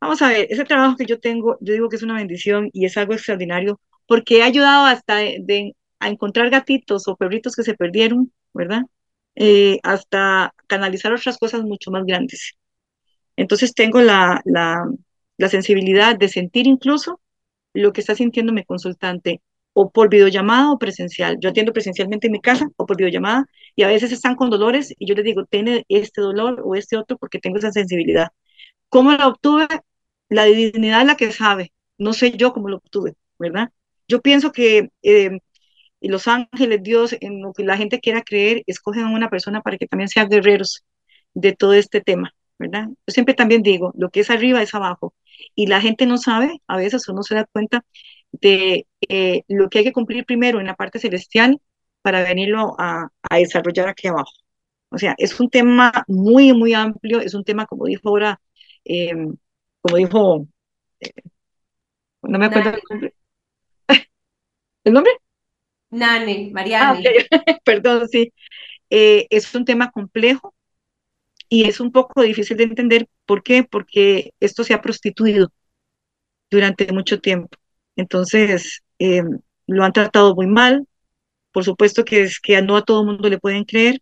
[0.06, 2.86] Vamos a ver, ese trabajo que yo tengo, yo digo que es una bendición y
[2.86, 7.74] es algo extraordinario porque he ayudado hasta de, a encontrar gatitos o perritos que se
[7.74, 8.84] perdieron, ¿verdad?
[9.36, 12.54] Eh, hasta canalizar otras cosas mucho más grandes.
[13.38, 14.86] Entonces tengo la, la,
[15.38, 17.22] la sensibilidad de sentir incluso
[17.74, 19.42] lo que está sintiendo mi consultante,
[19.74, 21.38] o por videollamada o presencial.
[21.42, 24.94] Yo atiendo presencialmente en mi casa o por videollamada y a veces están con dolores
[25.00, 28.30] y yo les digo, tiene este dolor o este otro porque tengo esa sensibilidad.
[28.90, 29.68] ¿Cómo la obtuve?
[30.30, 33.72] La divinidad es la que sabe, no sé yo cómo lo obtuve, ¿verdad?
[34.08, 35.40] Yo pienso que eh,
[36.02, 39.78] los ángeles, Dios, en lo que la gente quiera creer, escogen a una persona para
[39.78, 40.86] que también sean guerreros
[41.34, 42.88] de todo este tema, ¿verdad?
[42.90, 45.14] Yo siempre también digo, lo que es arriba es abajo.
[45.56, 47.86] Y la gente no sabe, a veces uno se da cuenta
[48.32, 51.62] de eh, lo que hay que cumplir primero en la parte celestial
[52.02, 54.32] para venirlo a, a desarrollar aquí abajo.
[54.90, 58.40] O sea, es un tema muy, muy amplio, es un tema, como dijo ahora
[58.88, 59.36] Em,
[59.86, 60.48] como dijo
[62.24, 63.14] no me acuerdo el nombre.
[64.86, 65.12] ¿El nombre?
[65.92, 66.94] Nane, Ah, Mariane.
[66.94, 67.06] ok,
[67.64, 68.34] perdón, sí.
[68.90, 70.56] Eh, es un tema complejo
[71.50, 73.08] y es un poco difícil de entender.
[73.26, 73.64] ¿Por qué?
[73.64, 75.50] Porque esto se ha prostituido
[76.52, 77.50] durante mucho tiempo.
[77.96, 79.24] Entonces, eh,
[79.68, 80.88] lo han tratado muy mal.
[81.54, 84.02] Por supuesto que es que no a todo el mundo le pueden creer.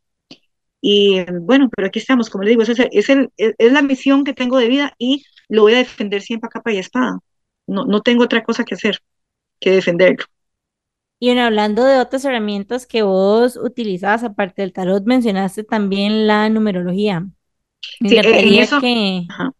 [0.82, 3.72] Y eh, bueno, pero aquí estamos, como le digo, es, el- es, el- es es
[3.74, 6.80] la misión que tengo de vida y lo voy a defender siempre a capa y
[6.80, 7.20] espada.
[7.68, 9.00] No, no tengo otra cosa que hacer
[9.60, 10.26] que defenderlo.
[11.20, 16.50] Y bueno, hablando de otras herramientas que vos utilizabas, aparte del tarot, mencionaste también la
[16.50, 17.22] numerología.
[18.00, 19.54] Me Sí, en encantaría eso, que, ajá,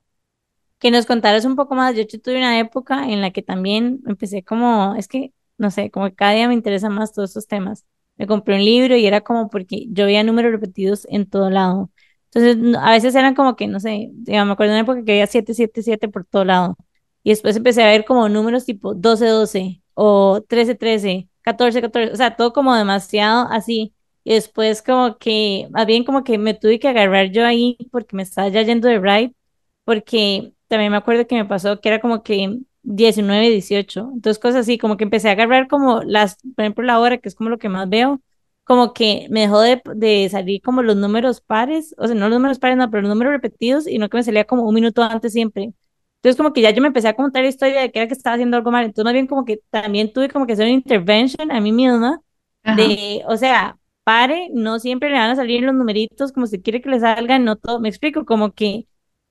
[0.80, 1.96] que nos contaras un poco más.
[1.96, 6.08] Yo tuve una época en la que también empecé como, es que, no sé, como
[6.10, 7.86] que cada día me interesan más todos estos temas.
[8.18, 11.92] Me compré un libro y era como porque yo veía números repetidos en todo lado.
[12.34, 15.12] Entonces, a veces eran como que, no sé, digamos, me acuerdo de una época que
[15.14, 16.78] veía 777 por todo lado.
[17.24, 22.12] Y después empecé a ver como números tipo doce doce o trece trece catorce catorce
[22.14, 23.94] o sea, todo como demasiado así.
[24.24, 28.16] Y después como que, más bien como que me tuve que agarrar yo ahí porque
[28.16, 29.36] me estaba ya yendo de ride
[29.84, 34.62] porque también me acuerdo que me pasó que era como que 19 18 entonces cosas
[34.62, 37.50] así, como que empecé a agarrar como las, por ejemplo, la hora, que es como
[37.50, 38.22] lo que más veo,
[38.64, 42.38] como que me dejó de, de salir como los números pares, o sea, no los
[42.40, 45.04] números pares, no, pero los números repetidos, y no que me salía como un minuto
[45.04, 45.74] antes siempre.
[46.18, 48.14] Entonces como que ya yo me empecé a contar la historia de que era que
[48.14, 50.74] estaba haciendo algo mal, entonces más bien como que también tuve como que hacer una
[50.74, 52.22] intervention a mí misma
[52.64, 52.88] ajá.
[52.88, 56.82] de, o sea, pare, no siempre le van a salir los numeritos como si quiere
[56.82, 58.88] que le salgan, no todo, me explico, como que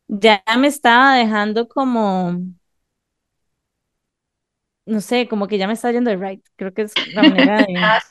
[0.08, 2.38] ya me estaba dejando como,
[4.86, 6.44] no sé, como que ya me estaba yendo de right.
[6.56, 8.02] Creo que es la manera de, ya,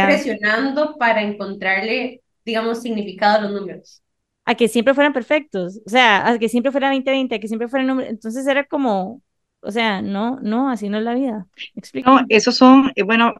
[0.00, 4.02] presionando para encontrarle, digamos, significado a los números.
[4.44, 7.68] a que siempre fueran perfectos, o sea, a que siempre fuera 20-20, a que siempre
[7.68, 8.08] fuera número.
[8.10, 9.22] Entonces era como,
[9.60, 11.46] o sea, no, no, así no es la vida.
[11.74, 12.10] ¿Me explico?
[12.10, 13.34] No, esos son, eh, bueno,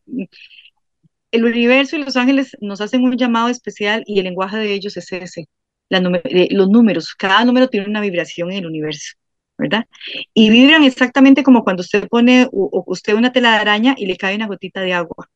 [1.30, 4.96] el universo y los ángeles nos hacen un llamado especial y el lenguaje de ellos
[4.96, 5.48] es ese,
[5.90, 9.14] eh, los números, cada número tiene una vibración en el universo,
[9.58, 9.86] ¿verdad?
[10.34, 14.16] Y vibran exactamente como cuando usted pone u- usted una tela de araña y le
[14.16, 15.28] cae una gotita de agua,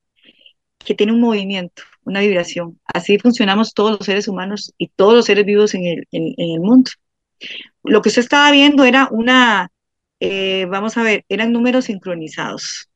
[0.86, 2.80] que tiene un movimiento, una vibración.
[2.86, 6.54] Así funcionamos todos los seres humanos y todos los seres vivos en el, en, en
[6.54, 6.90] el mundo.
[7.84, 9.70] Lo que usted estaba viendo era una,
[10.20, 12.88] eh, vamos a ver, eran números sincronizados.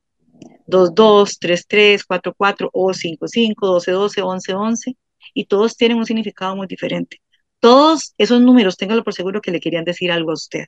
[0.66, 4.96] dos dos tres tres cuatro cuatro o cinco cinco doce doce once once
[5.34, 7.20] y todos tienen un significado muy diferente.
[7.60, 10.66] Todos esos números, téngalo por seguro que le querían decir algo a usted,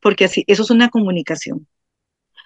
[0.00, 1.66] porque así, eso es una comunicación.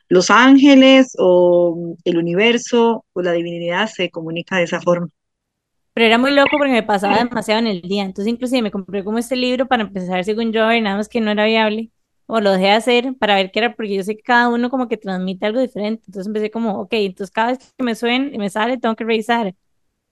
[0.09, 5.09] Los ángeles o el universo o la divinidad se comunica de esa forma.
[5.95, 8.05] Pero era muy loco porque me pasaba demasiado en el día.
[8.05, 11.21] Entonces, inclusive me compré como este libro para empezar según yo, y nada más que
[11.21, 11.91] no era viable.
[12.27, 14.71] O lo dejé de hacer para ver qué era, porque yo sé que cada uno
[14.71, 16.05] como que transmite algo diferente.
[16.07, 19.05] Entonces empecé como, ok, entonces cada vez que me suene y me sale, tengo que
[19.05, 19.55] revisar.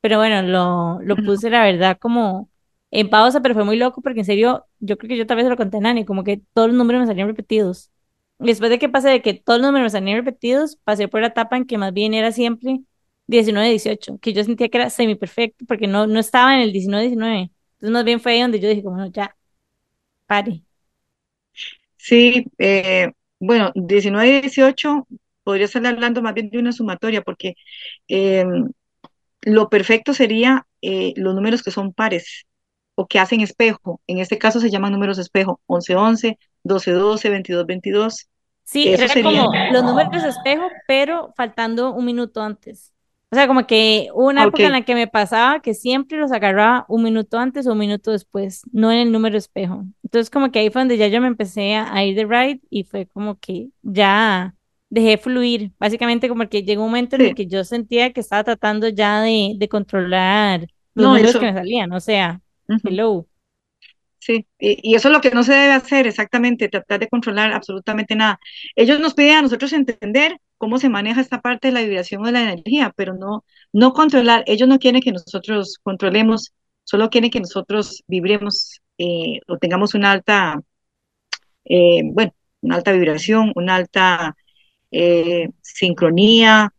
[0.01, 2.51] Pero bueno, lo, lo puse la verdad como
[2.91, 5.47] en pausa, pero fue muy loco porque en serio, yo creo que yo tal vez
[5.49, 7.91] lo conté a Nani, como que todos los números me salían repetidos.
[8.39, 11.29] Después de que pasé de que todos los números me salían repetidos, pasé por la
[11.29, 12.81] etapa en que más bien era siempre
[13.27, 16.73] 19 18 que yo sentía que era semi perfecto porque no, no estaba en el
[16.73, 19.37] 19 19 Entonces más bien fue ahí donde yo dije, como, no, ya,
[20.27, 20.65] pare.
[21.97, 25.07] Sí, eh, bueno, 19 y 18
[25.43, 27.55] podría estar hablando más bien de una sumatoria, porque
[28.09, 28.45] eh,
[29.43, 32.46] lo perfecto sería eh, los números que son pares
[32.97, 34.03] o que hacen espejo.
[34.09, 38.29] En este caso se llaman números espejo, 11-11, 12-12, 22-22.
[38.65, 39.47] Sí, Eso era sería.
[39.49, 42.93] como los números espejo, pero faltando un minuto antes.
[43.31, 46.33] O sea, como que una Ah, época en la que me pasaba que siempre los
[46.33, 49.85] agarraba un minuto antes o un minuto después, no en el número espejo.
[50.05, 52.61] Entonces, como que ahí fue donde ya yo me empecé a, a ir de ride
[52.71, 54.55] y fue como que ya
[54.91, 55.73] dejé fluir.
[55.79, 59.21] Básicamente, como que llegó un momento en el que yo sentía que estaba tratando ya
[59.23, 61.47] de, de controlar los No, números que eso.
[61.47, 61.93] me salían.
[61.93, 62.41] O sea,
[62.85, 63.27] hello.
[64.19, 68.17] sí, y, eso es lo que no se debe hacer exactamente, tratar de controlar absolutamente
[68.17, 68.41] nada.
[68.75, 72.27] Ellos nos piden a nosotros entender cómo se maneja esta parte de la vibración o
[72.27, 74.45] de la energía, pero no, no controlar.
[74.47, 80.13] Ellos no quieren que nosotros controlemos, solo quieren que nosotros vibremos eh, o tengamos una
[80.13, 80.61] alta,
[81.65, 84.37] eh, bueno, una alta vibración, una alta
[84.91, 86.73] eh, sincronía,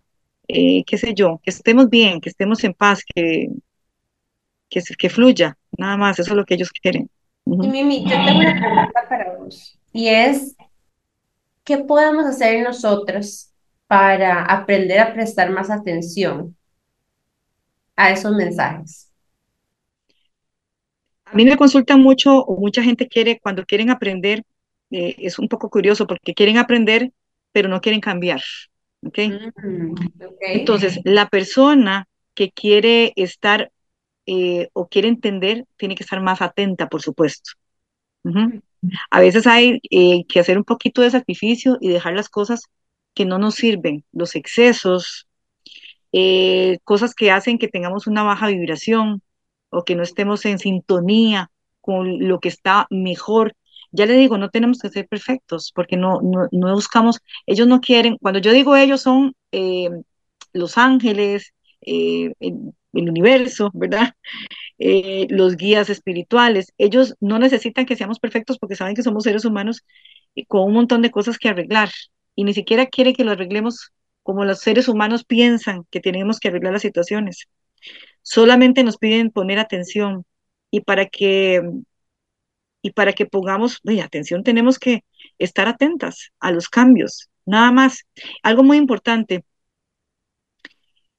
[0.48, 3.50] qué sé yo, que estemos bien, que estemos en paz, que,
[4.70, 7.10] que, que fluya, nada más, eso es lo que ellos quieren.
[7.46, 7.68] Y Ujú.
[7.68, 10.56] Mimi, yo tengo una pregunta para vos, y es,
[11.64, 13.52] ¿qué podemos hacer nosotros
[13.88, 16.56] para aprender a prestar más atención
[17.96, 19.12] a esos mensajes?
[21.26, 24.44] A mí me consultan mucho o mucha gente quiere, cuando quieren aprender,
[24.92, 27.12] eh, es un poco curioso porque quieren aprender
[27.52, 28.42] pero no quieren cambiar.
[29.06, 29.20] ¿ok?
[29.20, 30.38] Mm, ok.
[30.42, 33.72] Entonces, la persona que quiere estar
[34.28, 37.52] eh, o quiere entender tiene que estar más atenta, por supuesto.
[38.24, 38.62] Ujú.
[39.10, 42.64] A veces hay eh, que hacer un poquito de sacrificio y dejar las cosas
[43.14, 45.28] que no nos sirven, los excesos,
[46.12, 49.22] eh, cosas que hacen que tengamos una baja vibración
[49.70, 51.50] o que no estemos en sintonía
[51.82, 53.56] con lo que está mejor.
[53.92, 57.80] Ya le digo, no tenemos que ser perfectos porque no, no, no buscamos, ellos no
[57.82, 59.90] quieren, cuando yo digo ellos son eh,
[60.54, 61.54] los ángeles,
[61.88, 64.14] eh, el, universo, ¿verdad?
[64.80, 69.46] Eh, los guías espirituales, ellos no necesitan que seamos perfectos porque saben que somos seres
[69.46, 69.84] humanos
[70.36, 71.90] y con un montón de cosas que arreglar
[72.36, 73.92] y ni siquiera quiere que lo arreglemos
[74.24, 77.48] como los seres humanos piensan que tenemos que arreglar las situaciones.
[78.22, 80.26] Solamente nos piden poner atención
[80.72, 81.62] y para que
[82.82, 85.04] y para que pongamos oye, atención tenemos que
[85.40, 88.06] estar atentas a los cambios, nada más.
[88.44, 89.44] Algo muy importante,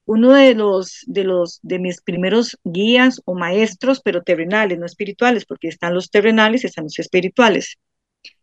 [0.08, 5.44] uno de los de los de mis primeros guías o maestros, pero terrenales, no espirituales,
[5.44, 7.76] porque están los terrenales y están los espirituales.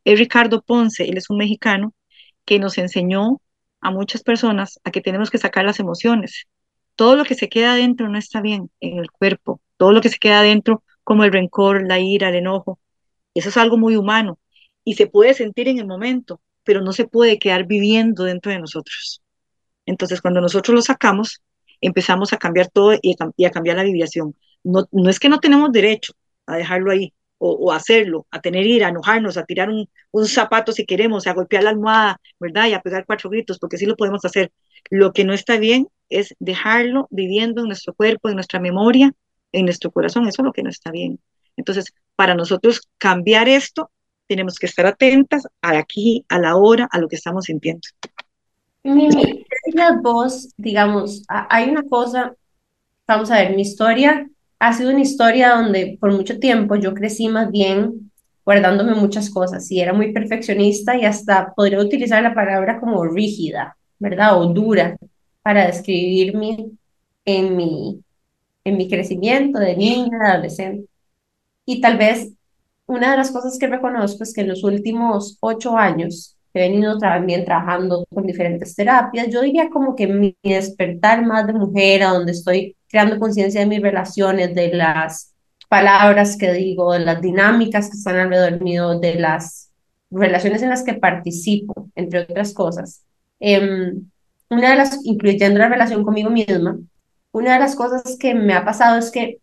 [0.03, 1.95] Es Ricardo Ponce, él es un mexicano
[2.45, 3.41] que nos enseñó
[3.81, 6.45] a muchas personas a que tenemos que sacar las emociones.
[6.95, 9.59] Todo lo que se queda adentro no está bien en el cuerpo.
[9.77, 12.79] Todo lo que se queda adentro, como el rencor, la ira, el enojo,
[13.33, 14.37] eso es algo muy humano
[14.83, 18.59] y se puede sentir en el momento, pero no se puede quedar viviendo dentro de
[18.59, 19.23] nosotros.
[19.87, 21.41] Entonces, cuando nosotros lo sacamos,
[21.85, 24.35] empezamos a cambiar todo y a, y a cambiar la vibración.
[24.63, 26.13] No, no es que no tenemos derecho
[26.47, 30.27] a dejarlo ahí o, o hacerlo, a tener ira, a enojarnos, a tirar un, un
[30.27, 32.67] zapato si queremos, a golpear la almohada, ¿verdad?
[32.67, 34.51] Y a pegar cuatro gritos, porque sí lo podemos hacer.
[34.89, 39.13] Lo que no está bien es dejarlo viviendo en nuestro cuerpo, en nuestra memoria,
[39.51, 40.27] en nuestro corazón.
[40.27, 41.19] Eso es lo que no está bien.
[41.57, 43.91] Entonces, para nosotros cambiar esto,
[44.27, 47.81] tenemos que estar atentas a aquí, a la hora, a lo que estamos sintiendo.
[48.83, 52.35] Mimi, ¿qué dirías vos, digamos, hay una cosa,
[53.07, 57.27] vamos a ver, mi historia ha sido una historia donde por mucho tiempo yo crecí
[57.27, 58.11] más bien
[58.45, 63.75] guardándome muchas cosas y era muy perfeccionista y hasta podría utilizar la palabra como rígida,
[63.99, 64.39] ¿verdad?
[64.39, 64.97] O dura
[65.41, 66.69] para describirme
[67.25, 68.01] en mi,
[68.63, 70.87] en mi crecimiento de niña, adolescente.
[71.65, 72.31] Y tal vez
[72.85, 76.97] una de las cosas que reconozco es que en los últimos ocho años he venido
[76.97, 79.27] también trabajando con diferentes terapias.
[79.29, 83.67] Yo diría como que mi despertar más de mujer, a donde estoy creando conciencia de
[83.67, 85.33] mis relaciones, de las
[85.69, 89.71] palabras que digo, de las dinámicas que están alrededor mío, de las
[90.11, 93.03] relaciones en las que participo, entre otras cosas.
[93.39, 94.09] Em,
[94.49, 96.77] una de las, incluyendo la relación conmigo misma,
[97.31, 99.39] una de las cosas que me ha pasado es que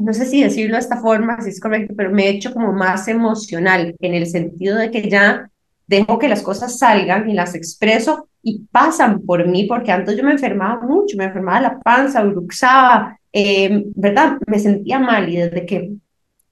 [0.00, 2.72] no sé si decirlo de esta forma, si es correcto, pero me he hecho como
[2.72, 5.50] más emocional, en el sentido de que ya
[5.90, 10.22] dejo que las cosas salgan y las expreso y pasan por mí, porque antes yo
[10.22, 14.38] me enfermaba mucho, me enfermaba la panza, bruxaba, eh, ¿verdad?
[14.46, 15.92] Me sentía mal y desde que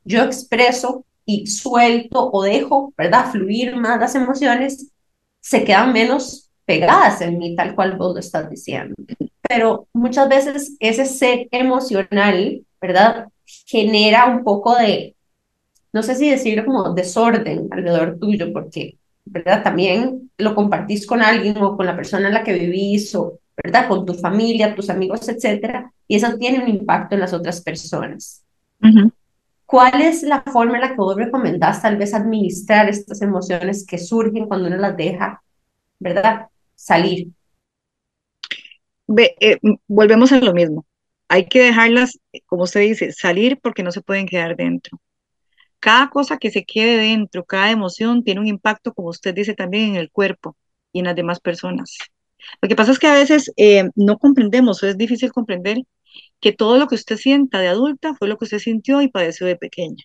[0.05, 3.31] yo expreso y suelto o dejo, ¿verdad?
[3.31, 4.91] Fluir más las emociones,
[5.41, 8.97] se quedan menos pegadas en mí, tal cual vos lo estás diciendo.
[9.49, 13.29] Pero muchas veces ese ser emocional, ¿verdad?
[13.67, 15.15] Genera un poco de,
[15.93, 18.98] no sé si decirlo como desorden alrededor tuyo, porque,
[19.31, 19.63] ¿verdad?
[19.63, 23.89] También lo compartís con alguien o con la persona en la que vivís o, ¿verdad?
[23.89, 28.45] Con tu familia, tus amigos, etcétera, y eso tiene un impacto en las otras personas.
[29.67, 33.99] ¿Cuál es la forma en la que vos recomendás tal vez administrar estas emociones que
[33.99, 35.43] surgen cuando uno las deja,
[35.99, 36.47] ¿verdad?
[36.75, 37.29] Salir.
[39.07, 40.87] Ve, eh, volvemos a lo mismo.
[41.29, 44.99] Hay que dejarlas, como usted dice, salir porque no se pueden quedar dentro.
[45.81, 49.91] Cada cosa que se quede dentro, cada emoción tiene un impacto, como usted dice, también
[49.91, 50.57] en el cuerpo
[50.93, 51.97] y en las demás personas.
[52.63, 55.79] Lo que pasa es que a veces eh, no comprendemos, o es difícil comprender
[56.41, 59.47] que todo lo que usted sienta de adulta fue lo que usted sintió y padeció
[59.47, 60.05] de pequeña.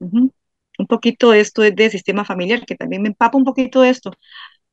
[0.00, 0.32] Ujú.
[0.78, 4.12] Un poquito esto es de sistema familiar, que también me empapa un poquito de esto.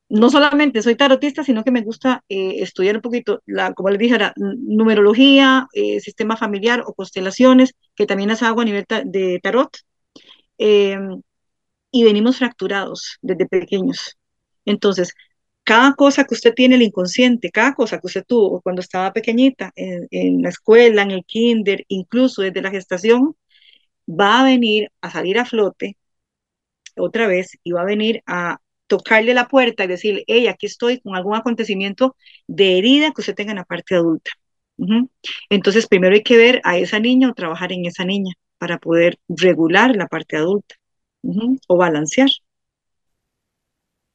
[0.10, 4.00] No solamente soy tarotista, sino que me gusta eh, estudiar un poquito, la, como les
[4.00, 9.04] dije, n- numerología, eh, sistema familiar o constelaciones, que también las hago a nivel ta-
[9.06, 9.70] de tarot.
[10.58, 10.98] Eh,
[11.92, 14.18] y venimos fracturados desde pequeños.
[14.66, 15.14] Entonces,
[15.64, 19.72] cada cosa que usted tiene el inconsciente, cada cosa que usted tuvo cuando estaba pequeñita,
[19.76, 23.36] en, la escuela, en el kinder, incluso desde la gestación,
[24.08, 25.98] va a venir a salir a flote
[26.98, 31.02] otra vez y va a venir a tocarle la puerta y decirle, hey, aquí estoy
[31.02, 32.16] con algún acontecimiento
[32.48, 34.32] de herida que usted tenga en la parte adulta.
[35.50, 39.18] Entonces, primero hay que ver a esa niña o trabajar en esa niña para poder
[39.28, 40.76] regular la parte adulta
[41.24, 42.30] ujú, o balancear.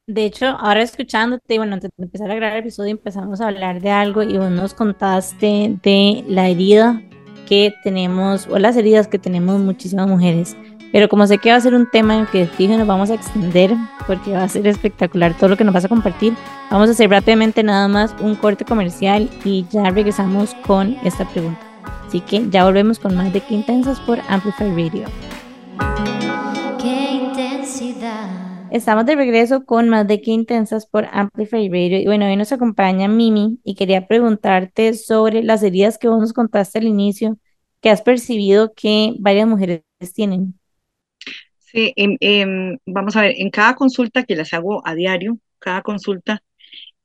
[0.05, 3.81] De hecho, ahora escuchándote, bueno, antes de empezar a grabar el episodio empezamos a hablar
[3.81, 7.01] de algo y vos nos contaste de la herida
[7.47, 10.57] que tenemos o las heridas que tenemos muchísimas mujeres.
[10.91, 13.15] Pero como sé que va a ser un tema en que fijo nos vamos a
[13.15, 13.71] extender
[14.05, 16.33] porque va a ser espectacular todo lo que nos vas a compartir,
[16.69, 21.72] vamos a hacer rápidamente nada más un corte comercial y ya regresamos con esta pregunta.
[22.13, 25.07] Así que ya volvemos con más de Qué Intensas por Amplify Radio.
[26.79, 28.69] Qué intensidad.
[28.69, 31.97] Estamos de regreso con más de Qué Intensas por Amplify Radio.
[31.97, 36.33] Y bueno, hoy nos acompaña Mimi y quería preguntarte sobre las heridas que vos nos
[36.33, 37.39] contaste al inicio,
[37.81, 39.81] que has percibido que varias mujeres
[40.13, 40.53] tienen.
[41.57, 45.81] Sí, em, em, vamos a ver, en cada consulta que las hago a diario, cada
[45.81, 46.43] consulta,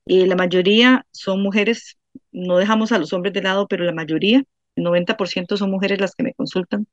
[0.05, 1.97] eh, la mayoría son mujeres,
[2.31, 4.45] no dejamos a los hombres de lado, pero la mayoría,
[4.79, 6.87] 90% son mujeres las que me consultan.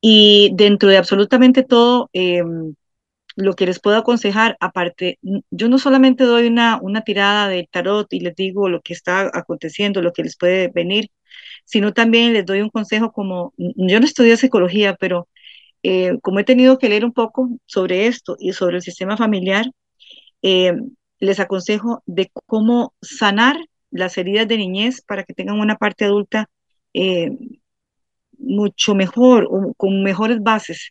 [0.00, 2.74] Y dentro de absolutamente todo, em,
[3.36, 5.18] lo que les puedo aconsejar, aparte,
[5.50, 9.30] yo no solamente doy una, una tirada de tarot y les digo lo que está
[9.32, 11.10] aconteciendo, lo que les puede venir,
[11.64, 15.28] sino también les doy un consejo como, yo no estudié psicología, pero
[15.82, 19.66] eh, como he tenido que leer un poco sobre esto y sobre el sistema familiar,
[20.42, 20.74] eh,
[21.20, 23.56] les aconsejo de cómo sanar
[23.90, 26.48] las heridas de niñez para que tengan una parte adulta
[26.94, 27.30] eh,
[28.38, 30.90] mucho mejor o con mejores bases.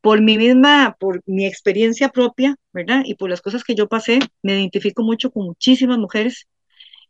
[0.00, 3.02] Por mi misma, por mi experiencia propia, ¿verdad?
[3.04, 6.46] Y por las cosas que yo pasé, me identifico mucho con muchísimas mujeres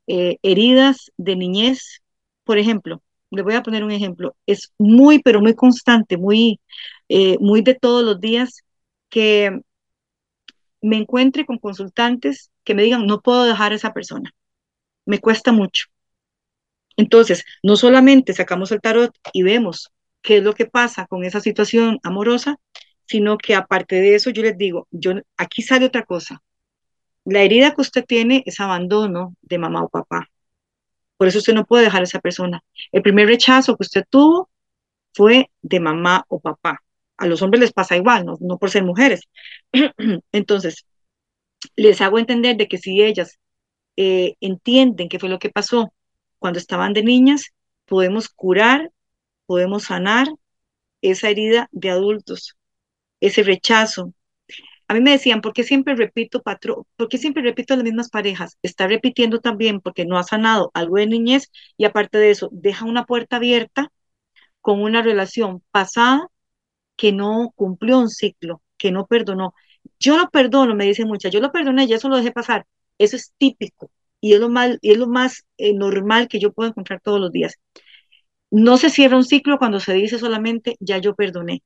[0.07, 2.03] eh, heridas de niñez.
[2.45, 4.37] Por ejemplo, le voy a poner un ejemplo.
[4.47, 6.61] Es muy, pero muy constante, muy,
[7.09, 8.63] eh, muy de todos los días
[9.11, 9.61] que
[10.81, 14.31] me encuentre con consultantes que me digan, no puedo dejar a esa persona,
[15.07, 15.87] me cuesta mucho.
[16.99, 21.41] Entonces, no solamente sacamos el tarot y vemos qué es lo que pasa con esa
[21.41, 22.57] situación amorosa,
[23.07, 26.43] sino que aparte de eso, yo les digo, yo, aquí sale otra cosa.
[27.25, 30.29] La herida que usted tiene es abandono de mamá o papá.
[31.17, 32.65] Por eso usted no puede dejar a esa persona.
[32.91, 34.51] El primer rechazo que usted tuvo
[35.15, 36.83] fue de mamá o papá.
[37.17, 39.23] A los hombres les pasa igual, no, por ser mujeres.
[40.33, 40.85] Entonces,
[41.77, 43.39] les hago entender de que si ellas
[43.97, 45.93] eh, entienden qué fue lo que pasó
[46.39, 47.53] cuando estaban de niñas,
[47.87, 48.91] podemos curar,
[49.47, 50.29] podemos sanar
[51.03, 52.57] esa herida de adultos,
[53.21, 54.15] ese rechazo.
[54.89, 56.85] A mí me decían, ¿por qué siempre repito patrón?
[56.97, 58.59] ¿Por qué siempre repito las mismas parejas?
[58.63, 62.85] Está repitiendo también porque no ha sanado algo de niñez y aparte de eso, deja
[62.87, 63.93] una puerta abierta
[64.61, 66.29] con una relación pasada
[66.97, 69.55] que no cumplió un ciclo, que no perdonó.
[70.01, 72.67] Yo lo perdono, me dicen muchas, yo lo perdoné, ya eso lo dejé pasar.
[72.99, 73.91] Eso es típico
[74.21, 77.33] y es lo más, es lo más eh, normal que yo puedo encontrar todos los
[77.33, 77.57] días.
[78.51, 81.63] No se cierra un ciclo cuando se dice solamente ya yo perdoné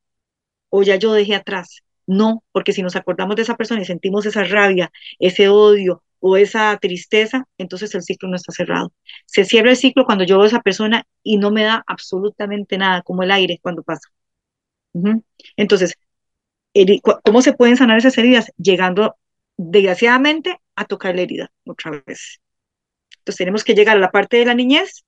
[0.71, 1.83] o ya yo dejé atrás.
[2.07, 6.37] No, porque si nos acordamos de esa persona y sentimos esa rabia, ese odio o
[6.37, 8.93] esa tristeza, entonces el ciclo no está cerrado.
[9.27, 12.79] Se cierra el ciclo cuando yo veo a esa persona y no me da absolutamente
[12.79, 14.09] nada, como el aire cuando pasa.
[15.57, 15.95] Entonces,
[17.25, 18.53] ¿cómo se pueden sanar esas heridas?
[18.57, 19.17] Llegando,
[19.57, 22.42] desgraciadamente, a tocar la herida otra vez.
[23.23, 25.05] Entonces, tenemos que llegar a la parte de la niñez.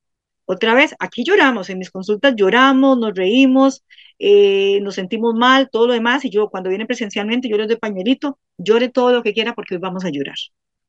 [0.46, 3.84] Otra vez, aquí lloramos, en mis consultas lloramos, nos reímos,
[4.18, 7.76] eh, nos sentimos mal, todo lo demás, y yo cuando viene presencialmente, yo les doy
[7.76, 10.36] pañuelito, llore todo lo que quiera porque hoy vamos a llorar.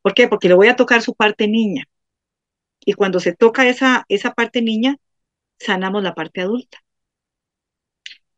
[0.02, 0.28] ¿Por qué?
[0.28, 1.86] Porque le voy a tocar su parte niña.
[2.86, 4.98] Y cuando se toca esa, esa parte niña,
[5.60, 6.80] sanamos la parte adulta.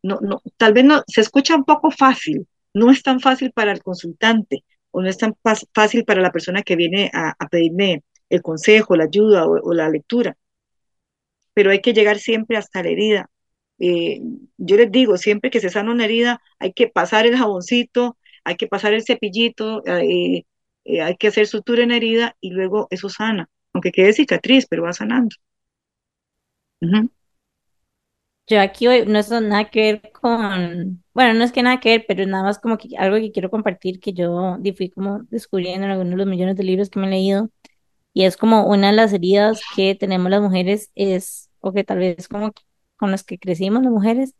[0.03, 3.71] no, no, tal vez no, se escucha un poco fácil, no es tan fácil para
[3.71, 5.35] el consultante o no es tan
[5.73, 10.37] fácil para la persona que viene a pedirme el consejo, la ayuda o, la lectura,
[11.53, 13.29] pero hay que llegar siempre hasta la herida.
[13.79, 14.21] Eh,
[14.57, 18.55] yo les digo, siempre que se sana una herida, hay que pasar el jaboncito, hay
[18.55, 20.45] que pasar el cepillito, eh,
[20.85, 24.67] eh, hay que hacer sutura en la herida y luego eso sana, aunque quede cicatriz,
[24.69, 25.35] pero va sanando.
[28.49, 31.89] Yo aquí hoy no es nada que ver con, bueno, no es que nada que
[31.89, 35.85] ver, pero nada más como que algo que quiero compartir que yo fui como descubriendo
[35.85, 37.49] en algunos de los millones de libros que me he leído
[38.17, 41.99] y es como una de las heridas que tenemos las mujeres es, o que tal
[41.99, 42.51] vez como
[42.95, 44.33] con las que crecimos las mujeres,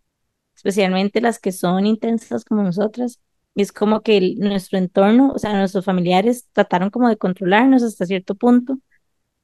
[0.55, 3.19] especialmente las que son intensas como nosotras,
[3.53, 8.33] es como que nuestro entorno, o sea, nuestros familiares trataron como de controlarnos hasta cierto
[8.33, 8.79] punto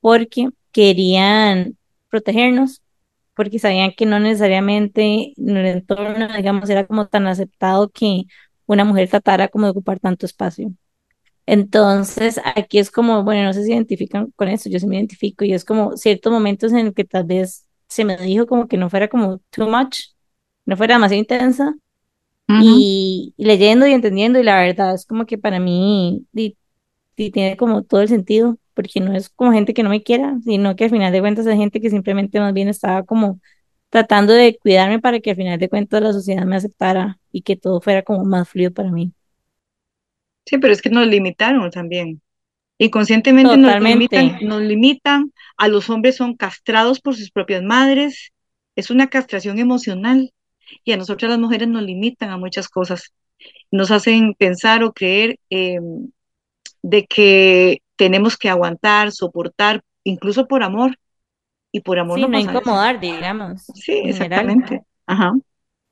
[0.01, 1.77] porque querían
[2.09, 2.81] protegernos
[3.35, 8.23] porque sabían que no necesariamente en el entorno, digamos, era como tan aceptado que
[8.65, 10.73] una mujer tratara como de ocupar tanto espacio.
[11.45, 15.43] Entonces, aquí es como, bueno, no sé si identifican con eso, yo sí me identifico
[15.45, 18.77] y es como ciertos momentos en el que tal vez se me dijo como que
[18.77, 19.99] no fuera como too much,
[20.65, 21.75] no fuera demasiado intensa,
[22.57, 26.25] y, leyendo y entendiendo y la verdad es como que para mí
[27.15, 30.75] tiene como todo el sentido, porque no es como gente que no me quiera, sino
[30.75, 33.39] que al final de cuentas es gente que simplemente más bien estaba como
[33.89, 37.55] tratando de cuidarme para que al final de cuentas la sociedad me aceptara y que
[37.55, 39.13] todo fuera como más fluido para mí.
[40.45, 42.21] Sí, pero es que nos limitaron también.
[42.77, 48.33] Inconscientemente nos limitan, nos limitan, a los hombres son castrados por sus propias madres,
[48.75, 50.33] es una castración emocional
[50.83, 53.13] y a nosotras las mujeres nos limitan a muchas cosas,
[53.71, 56.09] nos hacen pensar o creer em,
[56.81, 60.97] de que tenemos que aguantar, soportar, incluso por amor,
[61.71, 63.63] y por amor no, incomodar, digamos.
[63.73, 64.81] Sí, exactamente.
[65.07, 65.33] Ajá.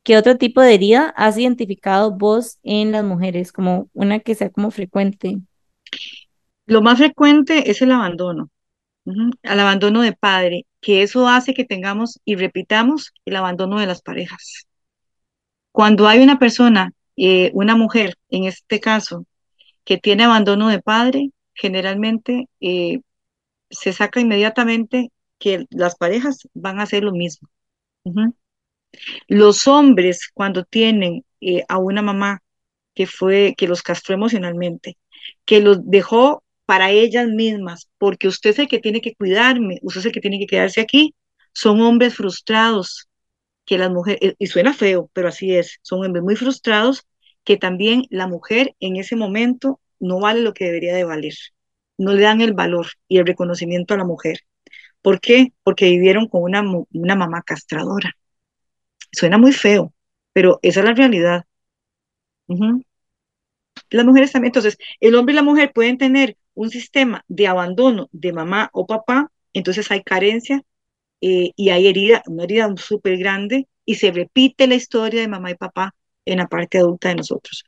[0.04, 4.50] ¿Qué otro tipo de herida has identificado vos en las mujeres como una que sea
[4.50, 5.38] como frecuente?
[6.66, 8.50] Lo más frecuente es el abandono,
[9.06, 14.02] el abandono de padre, que eso hace que tengamos y repitamos el abandono de las
[14.02, 14.66] parejas.
[15.72, 19.26] Cuando hay una persona, eh, una mujer en este caso,
[19.84, 23.02] que tiene abandono de padre, generalmente eh,
[23.70, 27.50] se saca inmediatamente que las parejas van a hacer lo mismo.
[29.28, 32.42] Los hombres, cuando tienen eh, a una mamá
[32.94, 34.98] que fue, que los castró emocionalmente,
[35.46, 40.02] que los dejó para ellas mismas, porque usted es el que tiene que cuidarme, usted
[40.02, 41.16] es el que tiene que quedarse aquí,
[41.54, 43.10] son hombres frustrados,
[43.66, 47.06] que las mujeres, y suena feo, pero así es, son hombres muy frustrados,
[47.44, 51.34] que también la mujer en ese momento no vale lo que debería de valer,
[51.98, 54.40] no le dan el valor y el reconocimiento a la mujer.
[55.02, 55.54] ¿Por qué?
[55.64, 58.16] Porque vivieron con una mamá castradora.
[59.12, 59.94] Suena muy feo,
[60.34, 61.46] pero esa es la realidad.
[63.90, 68.10] Las mujeres también, entonces, el hombre y la mujer pueden tener un sistema de abandono
[68.12, 70.62] de mamá o papá, entonces hay carencia
[71.22, 75.52] eh, y hay herida, una herida súper grande y se repite la historia de mamá
[75.52, 75.96] y papá
[76.26, 77.64] en la parte adulta de nosotros.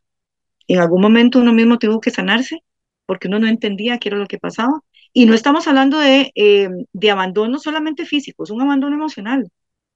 [0.67, 2.63] En algún momento uno mismo tuvo que sanarse
[3.05, 4.81] porque uno no entendía qué era lo que pasaba.
[5.13, 9.49] Y no estamos hablando de, eh, de abandono solamente físico, es un abandono emocional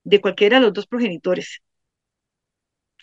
[0.07, 1.61] de cualquiera de los dos progenitores.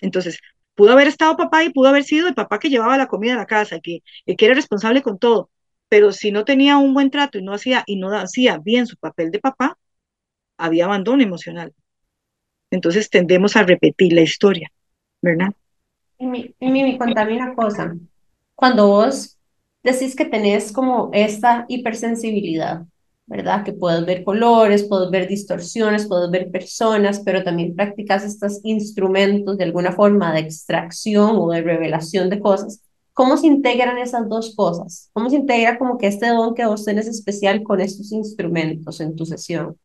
[0.00, 0.38] Entonces,
[0.74, 3.38] pudo haber estado papá y pudo haber sido el papá que llevaba la comida a
[3.38, 5.50] la casa, que, que era responsable con todo,
[5.88, 8.96] pero si no tenía un buen trato y no hacía y no hacía bien su
[8.96, 9.78] papel de papá,
[10.58, 11.74] había abandono emocional.
[12.70, 14.70] Entonces tendemos a repetir la historia,
[15.22, 15.50] ¿verdad?
[16.18, 17.96] Mimi, Mimi, contame una cosa.
[18.54, 19.38] Cuando vos
[19.82, 22.86] decís que tenés como esta hipersensibilidad,
[23.26, 23.64] ¿verdad?
[23.64, 29.56] Que puedes ver colores, puedes ver distorsiones, puedes ver personas, pero también practicas estos instrumentos
[29.56, 32.82] de alguna forma de extracción o de revelación de cosas.
[33.12, 35.10] ¿Cómo se integran esas dos cosas?
[35.12, 39.16] ¿Cómo se integra como que este don que vos tenés especial con estos instrumentos en
[39.16, 39.78] tu sesión?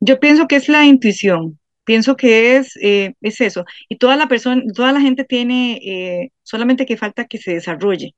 [0.00, 3.64] Yo pienso que es la intuición, pienso que es, eh, es eso.
[3.88, 8.14] Y toda la persona, toda la gente tiene, eh, solamente que falta que se desarrolle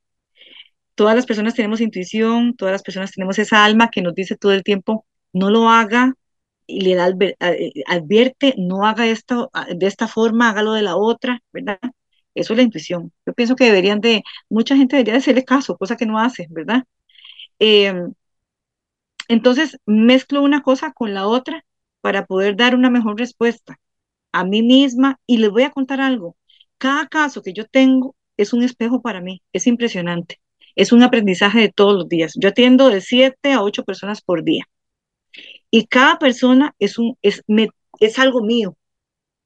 [0.95, 4.53] todas las personas tenemos intuición, todas las personas tenemos esa alma que nos dice todo
[4.53, 6.13] el tiempo, no lo haga
[6.67, 11.41] y le da, eh, advierte, no haga esto de esta forma, hágalo de la otra,
[11.53, 11.79] ¿verdad?
[12.35, 13.13] Eso es la intuición.
[13.25, 16.47] Yo pienso que deberían de, mucha gente debería de hacerle caso, cosa que no hace,
[16.49, 16.83] ¿verdad?
[17.59, 18.13] Em,
[19.27, 21.65] entonces, mezclo una cosa con la otra
[22.01, 23.79] para poder dar una mejor respuesta
[24.31, 26.37] a mí misma y les voy a contar algo.
[26.77, 30.39] Cada caso que yo tengo es un espejo para mí, es impresionante
[30.75, 32.33] es un aprendizaje de todos los días.
[32.35, 34.65] Yo atiendo de 7 a 8 personas por día.
[35.71, 37.43] Y cada persona es, un, es,
[37.99, 38.77] es algo mío,